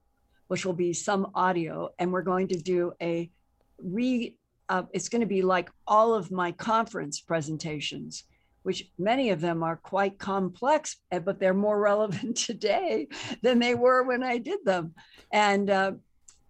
[0.49, 3.31] which will be some audio and we're going to do a
[3.79, 4.37] re
[4.71, 8.25] uh, it's going to be like all of my conference presentations
[8.63, 13.07] which many of them are quite complex eh, but they're more relevant today
[13.43, 14.95] than they were when i did them
[15.33, 15.93] and uh,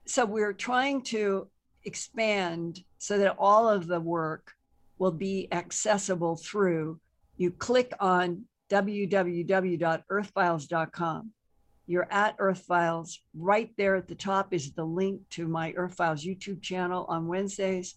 [0.06, 1.48] so we're trying to
[1.84, 4.52] expand so that all of the work
[4.98, 6.98] will be accessible through
[7.36, 11.30] you click on www.earthfiles.com.
[11.86, 13.20] You're at Earthfiles.
[13.34, 17.96] Right there at the top is the link to my Earthfiles YouTube channel on Wednesdays,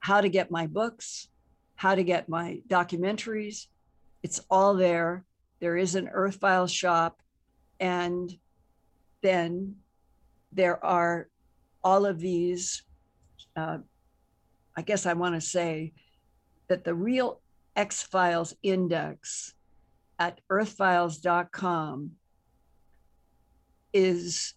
[0.00, 1.28] how to get my books,
[1.76, 3.66] how to get my documentaries.
[4.22, 5.24] It's all there.
[5.60, 7.22] There is an Earth Earthfiles shop.
[7.80, 8.36] And
[9.22, 9.76] then
[10.52, 11.28] there are
[11.82, 12.82] all of these,
[13.56, 13.78] uh,
[14.76, 15.92] I guess I want to say,
[16.68, 17.40] that the real
[17.76, 19.54] X Files index
[20.18, 22.17] at earthfiles.com
[23.92, 24.54] is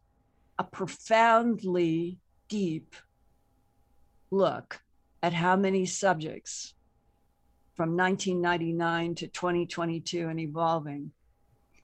[0.59, 2.95] a profoundly deep
[4.29, 4.81] look
[5.23, 6.73] at how many subjects
[7.75, 11.11] from 1999 to 2022 and evolving.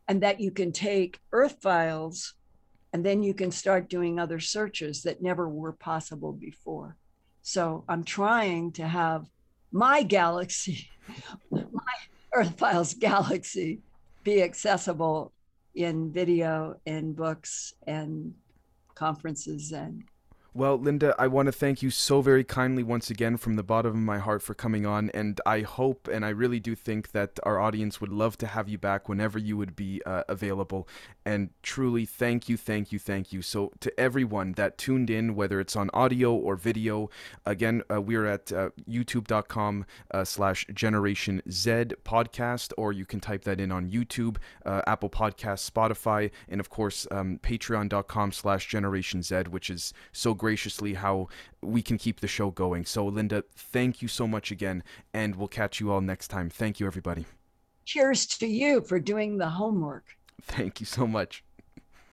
[0.07, 2.33] And that you can take Earth Files
[2.93, 6.95] and then you can start doing other searches that never were possible before.
[7.41, 9.27] So I'm trying to have
[9.71, 10.89] my galaxy,
[11.51, 11.61] my
[12.33, 13.81] Earth Files galaxy,
[14.23, 15.33] be accessible
[15.77, 18.33] in video and books and
[18.95, 20.03] conferences and
[20.57, 23.91] Well, Linda, I want to thank you so very kindly once again from the bottom
[23.91, 25.11] of my heart for coming on.
[25.11, 28.67] And I hope and I really do think that our audience would love to have
[28.67, 30.87] you back whenever you would be uh, available.
[31.27, 33.43] And truly, thank you, thank you, thank you.
[33.43, 37.11] So, to everyone that tuned in, whether it's on audio or video,
[37.45, 41.69] again, uh, we're at uh, youtube.com uh, slash Generation Z
[42.03, 46.71] podcast, or you can type that in on YouTube, uh, Apple Podcasts, Spotify, and of
[46.71, 51.27] course, um, patreon.com slash Generation Z, which is so graciously how
[51.61, 52.85] we can keep the show going.
[52.85, 54.81] So, Linda, thank you so much again,
[55.13, 56.49] and we'll catch you all next time.
[56.49, 57.25] Thank you, everybody.
[57.83, 60.05] Cheers to you for doing the homework.
[60.41, 61.43] Thank you so much.